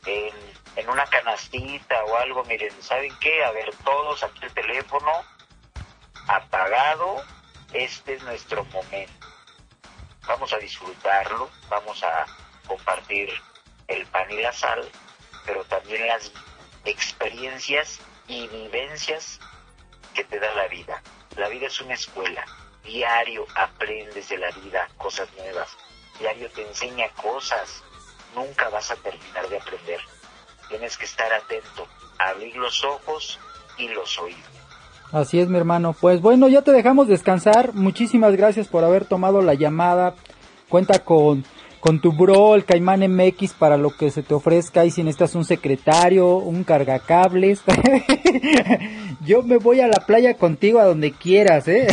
en, 0.06 0.34
en 0.78 0.90
una 0.90 1.06
canastita 1.08 2.02
o 2.06 2.16
algo, 2.18 2.46
miren, 2.46 2.72
¿saben 2.82 3.12
qué? 3.20 3.44
A 3.44 3.52
ver, 3.52 3.74
todos 3.84 4.24
aquí 4.24 4.40
el 4.46 4.54
teléfono 4.54 5.12
apagado. 6.28 7.18
Este 7.74 8.14
es 8.14 8.24
nuestro 8.24 8.64
momento. 8.66 9.28
Vamos 10.28 10.54
a 10.54 10.58
disfrutarlo, 10.58 11.50
vamos 11.70 12.02
a 12.04 12.26
compartir 12.68 13.30
el 13.88 14.06
pan 14.06 14.32
y 14.32 14.42
la 14.42 14.54
sal, 14.54 14.88
pero 15.46 15.66
también 15.66 16.08
las 16.08 16.32
experiencias 16.86 18.00
y 18.28 18.48
vivencias 18.48 19.42
que 20.14 20.24
te 20.24 20.40
da 20.40 20.54
la 20.56 20.68
vida. 20.68 21.02
La 21.36 21.50
vida 21.50 21.68
es 21.68 21.82
una 21.82 21.94
escuela. 21.96 22.46
Diario 22.84 23.46
aprendes 23.56 24.30
de 24.30 24.38
la 24.38 24.52
vida 24.52 24.88
cosas 24.98 25.28
nuevas. 25.38 25.70
Diario 26.20 26.50
te 26.52 26.68
enseña 26.68 27.08
cosas. 27.22 27.84
Nunca 28.36 28.70
vas 28.70 28.92
a 28.92 28.96
terminar 28.96 29.48
de 29.50 29.58
aprender. 29.58 30.00
Tienes 30.70 30.98
que 30.98 31.06
estar 31.06 31.32
atento, 31.34 31.88
abrir 32.18 32.56
los 32.56 32.84
ojos 32.84 33.40
y 33.78 33.88
los 33.90 34.18
oídos. 34.20 34.64
Así 35.12 35.40
es, 35.40 35.48
mi 35.48 35.58
hermano. 35.58 35.94
Pues 35.94 36.22
bueno, 36.22 36.48
ya 36.48 36.64
te 36.64 36.72
dejamos 36.72 37.08
descansar. 37.08 37.74
Muchísimas 37.74 38.36
gracias 38.36 38.68
por 38.68 38.84
haber 38.84 39.06
tomado 39.06 39.42
la 39.42 39.54
llamada. 39.54 40.16
Cuenta 40.70 41.04
con, 41.04 41.46
con 41.84 42.00
tu 42.00 42.14
bro, 42.14 42.56
el 42.56 42.64
Caimán 42.64 43.02
MX, 43.02 43.56
para 43.56 43.76
lo 43.76 43.90
que 43.90 44.10
se 44.10 44.24
te 44.24 44.34
ofrezca. 44.34 44.86
Y 44.86 44.92
si 44.92 45.04
necesitas 45.04 45.36
un 45.36 45.44
secretario, 45.44 46.28
un 46.28 46.64
cargacables. 46.64 47.62
Yo 49.20 49.44
me 49.44 49.58
voy 49.58 49.82
a 49.82 49.88
la 49.88 50.00
playa 50.00 50.38
contigo 50.38 50.80
a 50.80 50.86
donde 50.86 51.12
quieras, 51.12 51.68
¿eh? 51.68 51.88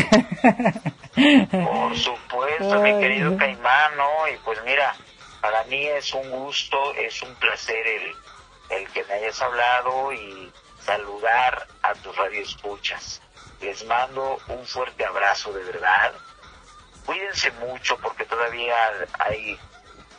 Por 1.50 1.96
supuesto, 1.96 2.80
mi 2.82 3.00
querido 3.00 3.36
Caimán, 3.36 3.96
¿no? 3.96 4.28
Y 4.28 4.36
pues 4.44 4.60
mira, 4.64 4.94
para 5.40 5.64
mí 5.64 5.84
es 5.84 6.14
un 6.14 6.30
gusto, 6.30 6.94
es 6.94 7.20
un 7.22 7.34
placer 7.34 7.84
el, 7.84 8.78
el 8.78 8.88
que 8.90 9.02
me 9.06 9.14
hayas 9.14 9.42
hablado 9.42 10.12
y 10.12 10.52
saludar 10.84 11.66
a 11.82 11.94
tus 11.94 12.16
radioescuchas. 12.16 13.20
Les 13.60 13.84
mando 13.86 14.38
un 14.46 14.64
fuerte 14.64 15.04
abrazo 15.04 15.52
de 15.52 15.64
verdad. 15.64 16.12
Cuídense 17.04 17.50
mucho 17.66 17.98
porque 18.00 18.24
todavía 18.24 18.76
hay 19.18 19.58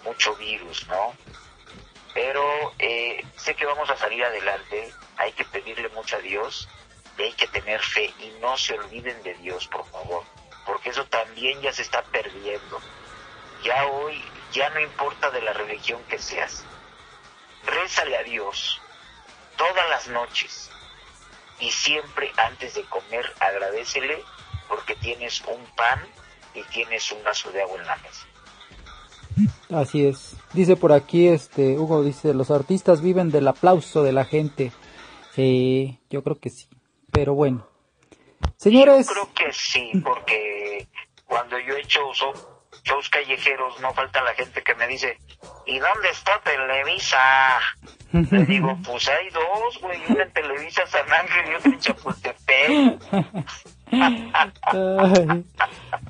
mucho 0.04 0.36
virus, 0.36 0.88
¿no? 0.88 1.16
Pero 2.14 2.74
eh, 2.80 3.26
sé 3.38 3.56
que 3.56 3.66
vamos 3.66 3.90
a 3.90 3.98
salir 3.98 4.24
adelante, 4.24 4.94
hay 5.18 5.32
que 5.34 5.46
pedirle 5.46 5.90
mucho 5.90 6.18
a 6.18 6.20
Dios 6.20 6.68
y 7.18 7.24
hay 7.24 7.34
que 7.34 7.48
tener 7.48 7.82
fe 7.82 8.14
y 8.20 8.34
no 8.42 8.58
se 8.58 8.74
olviden 8.74 9.22
de 9.24 9.34
Dios, 9.36 9.68
por 9.68 9.86
favor, 9.90 10.24
porque 10.66 10.90
eso 10.90 11.06
también 11.06 11.62
ya 11.62 11.72
se 11.72 11.82
está 11.82 12.02
perdiendo. 12.04 12.82
Ya 13.64 13.86
hoy, 13.86 14.22
ya 14.52 14.70
no 14.72 14.80
importa 14.80 15.30
de 15.30 15.42
la 15.42 15.54
religión 15.54 16.04
que 16.10 16.18
seas, 16.18 16.64
rézale 17.66 18.18
a 18.18 18.24
Dios 18.24 18.82
todas 19.56 19.90
las 19.90 20.08
noches 20.08 20.72
y 21.60 21.72
siempre 21.72 22.34
antes 22.38 22.74
de 22.74 22.84
comer 22.86 23.32
agradecele 23.40 24.24
porque 24.68 24.96
tienes 24.96 25.42
un 25.42 25.64
pan 25.76 26.06
y 26.54 26.64
tienes 26.64 27.12
un 27.12 27.24
vaso 27.24 27.52
de 27.52 27.62
agua 27.62 27.78
en 27.78 27.86
la 27.86 27.96
mesa. 27.98 28.26
Así 29.70 30.06
es. 30.06 30.36
Dice 30.54 30.76
por 30.76 30.92
aquí, 30.92 31.28
este, 31.28 31.78
Hugo 31.78 32.04
dice, 32.04 32.34
los 32.34 32.52
artistas 32.52 33.02
viven 33.02 33.32
del 33.32 33.48
aplauso 33.48 34.04
de 34.04 34.12
la 34.12 34.26
gente. 34.26 34.72
Sí, 35.34 36.00
yo 36.10 36.24
creo 36.24 36.40
que 36.40 36.50
sí. 36.50 36.68
Pero 37.12 37.34
bueno. 37.34 37.68
Señores, 38.58 39.08
Yo 39.08 39.14
creo 39.14 39.34
que 39.34 39.54
sí, 39.54 39.92
porque 40.04 40.88
cuando 41.26 41.58
yo 41.60 41.76
he 41.76 41.82
hecho 41.82 42.00
shows, 42.14 43.10
callejeros 43.10 43.80
no 43.82 43.94
falta 43.94 44.22
la 44.24 44.34
gente 44.34 44.62
que 44.64 44.76
me 44.76 44.88
dice, 44.88 45.18
¿y 45.66 45.80
dónde 45.80 46.10
está 46.10 46.40
Televisa? 46.44 47.60
Le 48.12 48.46
digo, 48.48 48.78
pues 48.84 49.08
hay 49.10 49.30
dos, 49.30 49.80
güey, 49.82 50.00
una 50.10 50.24
en 50.24 50.34
Televisa 50.34 50.86
San 50.88 51.12
Ángel 51.12 51.52
y 51.52 51.56
otra 51.56 51.72
en 51.72 51.80
Chapultepec. 51.80 53.02
Ay. 53.92 55.46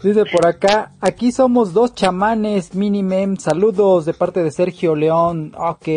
Dice 0.03 0.25
por 0.25 0.47
acá, 0.47 0.91
aquí 0.99 1.32
somos 1.32 1.73
dos 1.73 1.93
chamanes, 1.93 2.73
Minimem, 2.73 3.38
saludos 3.38 4.05
de 4.05 4.13
parte 4.13 4.43
de 4.43 4.51
Sergio 4.51 4.95
León, 4.95 5.53
ok. 5.57 5.88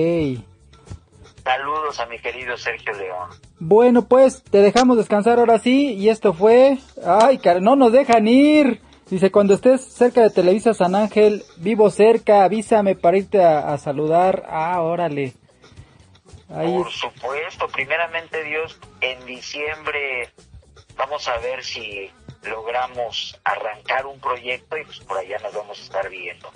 Saludos 1.43 2.01
a 2.01 2.07
mi 2.07 2.19
querido 2.19 2.57
Sergio 2.57 2.93
León. 2.95 3.31
Bueno, 3.59 4.07
pues 4.07 4.43
te 4.43 4.63
dejamos 4.63 4.97
descansar 4.97 5.39
ahora 5.39 5.59
sí, 5.59 5.95
y 5.95 6.09
esto 6.09 6.33
fue, 6.33 6.79
ay, 7.07 7.39
car 7.39 7.63
no 7.63 7.77
nos 7.77 7.93
dejan 7.93 8.29
ir. 8.29 8.81
Dice, 9.11 9.31
cuando 9.31 9.55
estés 9.55 9.85
cerca 9.85 10.23
de 10.23 10.31
Televisa 10.31 10.75
San 10.75 10.95
Ángel, 10.95 11.43
vivo 11.59 11.91
cerca, 11.91 12.45
avísame 12.45 12.97
para 12.97 13.19
irte 13.19 13.45
a, 13.45 13.73
a 13.73 13.79
saludar. 13.79 14.45
Ah, 14.49 14.81
órale. 14.81 15.35
Ahí 16.49 16.73
Por 16.73 16.91
supuesto, 16.91 17.69
primeramente 17.69 18.43
Dios, 18.45 18.79
en 19.01 19.25
diciembre 19.27 20.31
vamos 20.97 21.27
a 21.29 21.39
ver 21.39 21.65
si 21.65 22.11
logramos 22.43 23.39
arrancar 23.45 24.07
un 24.07 24.19
proyecto 24.21 24.77
y 24.77 24.85
pues 24.85 25.01
por 25.01 25.19
allá 25.19 25.39
nos 25.43 25.55
vamos 25.55 25.79
a 25.79 25.83
estar 25.83 26.09
viendo. 26.11 26.51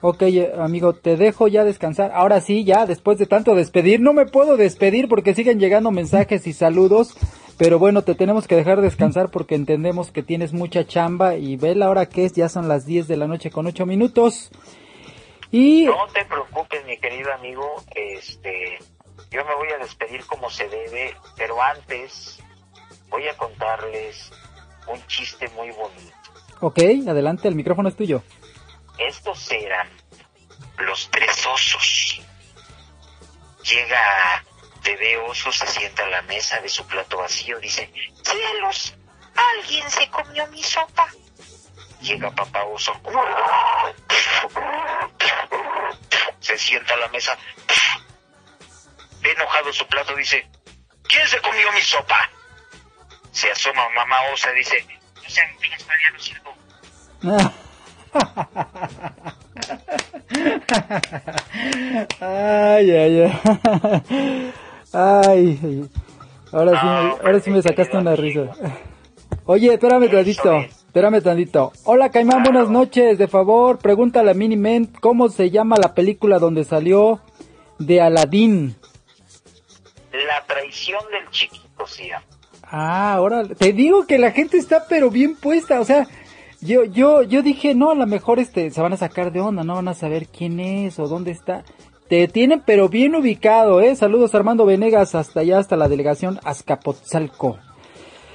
Ok, 0.00 0.22
eh, 0.22 0.52
amigo, 0.58 0.92
te 0.92 1.16
dejo 1.16 1.48
ya 1.48 1.64
descansar. 1.64 2.12
Ahora 2.12 2.40
sí, 2.40 2.64
ya, 2.64 2.84
después 2.84 3.18
de 3.18 3.26
tanto 3.26 3.54
despedir, 3.54 4.00
no 4.00 4.12
me 4.12 4.26
puedo 4.26 4.58
despedir 4.58 5.08
porque 5.08 5.34
siguen 5.34 5.58
llegando 5.58 5.90
mensajes 5.90 6.46
y 6.46 6.52
saludos. 6.52 7.16
Pero 7.56 7.78
bueno, 7.78 8.02
te 8.02 8.14
tenemos 8.14 8.46
que 8.46 8.56
dejar 8.56 8.80
descansar 8.80 9.30
porque 9.30 9.54
entendemos 9.54 10.10
que 10.10 10.22
tienes 10.22 10.52
mucha 10.52 10.86
chamba 10.86 11.36
y 11.36 11.56
ve 11.56 11.74
la 11.74 11.88
hora 11.88 12.06
que 12.06 12.24
es, 12.24 12.32
ya 12.32 12.48
son 12.48 12.68
las 12.68 12.84
10 12.84 13.06
de 13.06 13.16
la 13.16 13.28
noche 13.28 13.50
con 13.50 13.66
8 13.66 13.86
minutos. 13.86 14.50
Y 15.50 15.84
No 15.84 16.06
te 16.12 16.24
preocupes, 16.24 16.84
mi 16.84 16.98
querido 16.98 17.32
amigo, 17.32 17.82
este, 17.94 18.78
yo 19.30 19.44
me 19.44 19.54
voy 19.54 19.68
a 19.68 19.78
despedir 19.78 20.26
como 20.26 20.50
se 20.50 20.68
debe, 20.68 21.14
pero 21.36 21.62
antes 21.62 22.43
voy 23.14 23.28
a 23.28 23.36
contarles 23.36 24.32
un 24.88 25.06
chiste 25.06 25.48
muy 25.50 25.70
bonito. 25.70 26.16
ok, 26.60 26.80
adelante, 27.08 27.46
el 27.46 27.54
micrófono 27.54 27.88
es 27.88 27.96
tuyo. 27.96 28.24
Estos 28.98 29.52
eran 29.52 29.88
los 30.78 31.08
tres 31.12 31.46
osos. 31.46 32.20
Llega 33.62 34.44
bebé 34.82 35.16
oso, 35.18 35.52
se 35.52 35.66
sienta 35.68 36.04
a 36.04 36.08
la 36.08 36.22
mesa 36.22 36.60
de 36.60 36.68
su 36.68 36.84
plato 36.88 37.18
vacío, 37.18 37.60
dice, 37.60 37.88
cielos, 38.22 38.96
alguien 39.36 39.88
se 39.88 40.10
comió 40.10 40.46
mi 40.48 40.62
sopa. 40.62 41.06
Llega 42.00 42.32
papá 42.32 42.64
oso, 42.64 42.92
se 46.40 46.58
sienta 46.58 46.94
a 46.94 46.96
la 46.96 47.08
mesa, 47.08 47.38
ve 49.20 49.30
enojado 49.30 49.72
su 49.72 49.86
plato, 49.86 50.16
dice, 50.16 50.50
¿quién 51.04 51.28
se 51.28 51.40
comió 51.40 51.72
mi 51.72 51.80
sopa? 51.80 52.28
Se 53.34 53.50
asoma 53.50 53.82
mamá 53.94 54.16
osa 54.32 54.48
y 54.52 54.58
dice, 54.58 54.86
no 55.16 55.28
sean 55.28 55.48
ya 55.60 56.10
no 56.12 56.18
sirvo. 56.20 56.54
ay, 62.20 62.90
ay, 62.90 63.20
ay. 63.22 64.52
Ay. 64.92 65.84
Ahora 66.52 66.80
sí, 66.80 66.86
me- 66.86 67.26
ahora 67.26 67.40
sí 67.40 67.50
me 67.50 67.62
sacaste 67.62 67.96
una 67.96 68.14
risa. 68.16 68.52
Oye, 69.46 69.74
espérame 69.74 70.08
tantito, 70.10 70.56
espérame 70.60 71.20
tantito. 71.22 71.72
Hola 71.84 72.10
Caimán, 72.10 72.42
buenas 72.44 72.70
noches. 72.70 73.18
De 73.18 73.26
favor, 73.28 73.78
pregúntale 73.78 74.30
a 74.30 74.34
Minimen 74.34 74.86
cómo 74.86 75.28
se 75.28 75.50
llama 75.50 75.76
la 75.76 75.94
película 75.94 76.38
donde 76.38 76.64
salió 76.64 77.20
de 77.78 78.00
Aladdin. 78.00 78.76
La 80.12 80.44
traición 80.46 81.00
del 81.10 81.28
chiquito, 81.30 81.86
sí. 81.86 82.08
Ah, 82.70 83.14
ahora 83.14 83.44
te 83.44 83.72
digo 83.72 84.06
que 84.06 84.18
la 84.18 84.30
gente 84.30 84.56
está 84.56 84.84
pero 84.88 85.10
bien 85.10 85.36
puesta, 85.36 85.80
o 85.80 85.84
sea, 85.84 86.06
yo 86.60 86.84
yo 86.84 87.22
yo 87.22 87.42
dije, 87.42 87.74
no, 87.74 87.90
a 87.90 87.94
lo 87.94 88.06
mejor 88.06 88.38
este 88.38 88.70
se 88.70 88.80
van 88.80 88.92
a 88.92 88.96
sacar 88.96 89.32
de 89.32 89.40
onda, 89.40 89.64
no 89.64 89.74
van 89.74 89.88
a 89.88 89.94
saber 89.94 90.28
quién 90.28 90.60
es 90.60 90.98
o 90.98 91.06
dónde 91.06 91.30
está. 91.30 91.64
Te 92.08 92.28
tienen 92.28 92.62
pero 92.64 92.88
bien 92.88 93.14
ubicado, 93.14 93.80
eh. 93.80 93.96
Saludos 93.96 94.34
Armando 94.34 94.66
Venegas 94.66 95.14
hasta 95.14 95.40
allá 95.40 95.58
hasta 95.58 95.76
la 95.76 95.88
delegación 95.88 96.38
Azcapotzalco. 96.44 97.58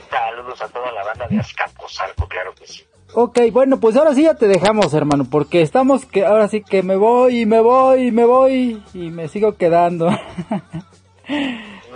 Saludos 0.09 0.61
a 0.61 0.67
toda 0.69 0.91
la 0.91 1.03
banda 1.03 1.27
de 1.27 1.39
Azcapotzalco, 1.39 2.27
claro 2.27 2.53
que 2.55 2.67
sí. 2.67 2.83
Ok, 3.13 3.39
bueno, 3.51 3.79
pues 3.79 3.95
ahora 3.95 4.13
sí 4.13 4.23
ya 4.23 4.35
te 4.35 4.47
dejamos, 4.47 4.93
hermano, 4.93 5.25
porque 5.29 5.61
estamos 5.61 6.05
que 6.05 6.25
ahora 6.25 6.47
sí 6.47 6.61
que 6.61 6.83
me 6.83 6.95
voy 6.95 7.41
y 7.41 7.45
me 7.45 7.59
voy 7.59 8.07
y 8.07 8.11
me 8.11 8.25
voy 8.25 8.83
y 8.93 9.09
me 9.09 9.27
sigo 9.27 9.55
quedando. 9.55 10.09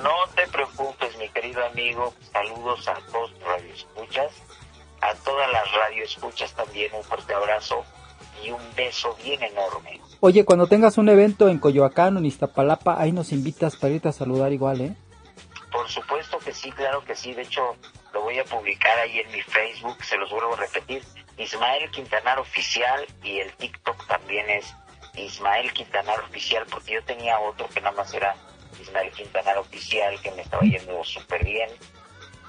No 0.04 0.12
te 0.36 0.46
preocupes, 0.48 1.03
querido 1.44 1.66
amigo. 1.66 2.14
Saludos 2.32 2.88
a 2.88 2.94
todos 3.12 3.32
radioescuchas, 3.42 4.32
a 5.02 5.14
todas 5.26 5.52
las 5.52 5.70
radioescuchas 5.74 6.54
también 6.54 6.90
un 6.94 7.04
fuerte 7.04 7.34
abrazo 7.34 7.84
y 8.42 8.52
un 8.52 8.62
beso 8.78 9.14
bien 9.22 9.44
enorme. 9.44 10.00
Oye, 10.22 10.46
cuando 10.46 10.68
tengas 10.68 10.98
un 10.98 11.10
evento 11.10 11.50
en 11.50 11.60
Coyoacán 11.60 12.16
o 12.16 12.20
en 12.20 12.28
Iztapalapa, 12.28 12.96
ahí 12.98 13.12
nos 13.12 13.34
invitas 13.34 13.76
para 13.76 13.94
irte 13.94 14.08
a 14.08 14.14
saludar 14.14 14.54
igual, 14.54 14.80
¿eh? 14.80 14.96
Por 15.70 15.90
supuesto 15.90 16.38
que 16.40 16.54
sí, 16.54 16.72
claro 16.72 17.04
que 17.04 17.14
sí. 17.14 17.34
De 17.34 17.42
hecho, 17.42 17.76
lo 18.14 18.22
voy 18.22 18.40
a 18.40 18.46
publicar 18.46 18.98
ahí 19.00 19.20
en 19.20 19.30
mi 19.30 19.42
Facebook, 19.42 20.02
se 20.02 20.18
los 20.18 20.32
vuelvo 20.32 20.54
a 20.54 20.58
repetir. 20.58 21.04
Ismael 21.38 21.92
Quintanar 21.92 22.40
Oficial 22.40 23.06
y 23.22 23.40
el 23.40 23.52
TikTok 23.54 24.08
también 24.08 24.50
es 24.50 24.74
Ismael 25.16 25.74
Quintanar 25.74 26.22
Oficial, 26.22 26.66
porque 26.72 26.94
yo 26.94 27.04
tenía 27.04 27.38
otro 27.40 27.68
que 27.68 27.82
nada 27.82 27.98
más 27.98 28.14
era 28.14 28.34
Ismael 28.84 29.12
Quintanar 29.12 29.58
Oficial, 29.58 30.20
que 30.22 30.32
me 30.32 30.42
estaba 30.44 30.64
yendo 30.64 31.04
súper 31.04 31.44
bien. 31.44 31.70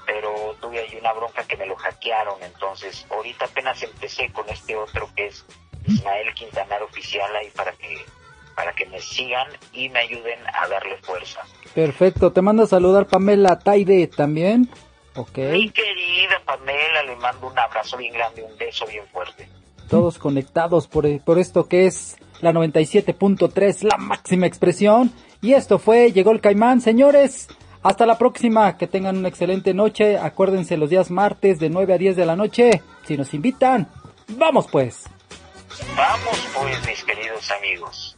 Pero 0.05 0.55
tuve 0.61 0.79
ahí 0.79 0.95
una 0.99 1.13
bronca 1.13 1.43
que 1.47 1.57
me 1.57 1.65
lo 1.65 1.75
hackearon, 1.75 2.41
entonces 2.43 3.05
ahorita 3.09 3.45
apenas 3.45 3.81
empecé 3.81 4.31
con 4.31 4.47
este 4.49 4.75
otro 4.75 5.09
que 5.15 5.27
es 5.27 5.43
Ismael 5.87 6.31
Quintanar 6.35 6.83
Oficial 6.83 7.35
ahí 7.35 7.49
para 7.55 7.71
que 7.73 7.97
para 8.55 8.71
que 8.71 8.85
me 8.85 9.01
sigan 9.01 9.47
y 9.73 9.89
me 9.89 9.99
ayuden 9.99 10.39
a 10.53 10.65
darle 10.69 10.95
fuerza. 11.01 11.41
Perfecto, 11.73 12.31
te 12.31 12.41
mando 12.41 12.63
a 12.63 12.67
saludar 12.67 13.05
Pamela 13.05 13.59
Taide 13.59 14.07
también. 14.07 14.69
Ok, 15.15 15.37
Mi 15.37 15.69
querida 15.71 16.41
Pamela, 16.45 17.03
le 17.03 17.15
mando 17.17 17.47
un 17.47 17.59
abrazo 17.59 17.97
bien 17.97 18.13
grande, 18.13 18.43
un 18.43 18.57
beso 18.57 18.85
bien 18.87 19.05
fuerte. 19.11 19.49
todos 19.89 20.17
conectados 20.19 20.87
por, 20.87 21.05
por 21.23 21.37
esto 21.39 21.67
que 21.67 21.85
es 21.85 22.15
la 22.41 22.53
97.3, 22.53 23.83
la 23.89 23.97
máxima 23.97 24.45
expresión. 24.45 25.11
Y 25.45 25.53
esto 25.53 25.77
fue, 25.77 26.11
llegó 26.11 26.31
el 26.31 26.41
caimán, 26.41 26.81
señores. 26.81 27.47
Hasta 27.83 28.07
la 28.07 28.17
próxima, 28.17 28.77
que 28.77 28.87
tengan 28.87 29.15
una 29.15 29.27
excelente 29.27 29.75
noche. 29.75 30.17
Acuérdense 30.17 30.75
los 30.75 30.89
días 30.89 31.11
martes 31.11 31.59
de 31.59 31.69
9 31.69 31.93
a 31.93 31.97
10 31.99 32.15
de 32.15 32.25
la 32.25 32.35
noche. 32.35 32.81
Si 33.05 33.15
nos 33.15 33.31
invitan, 33.35 33.87
vamos 34.29 34.65
pues. 34.71 35.03
Vamos 35.95 36.47
pues, 36.57 36.87
mis 36.87 37.03
queridos 37.03 37.51
amigos. 37.51 38.17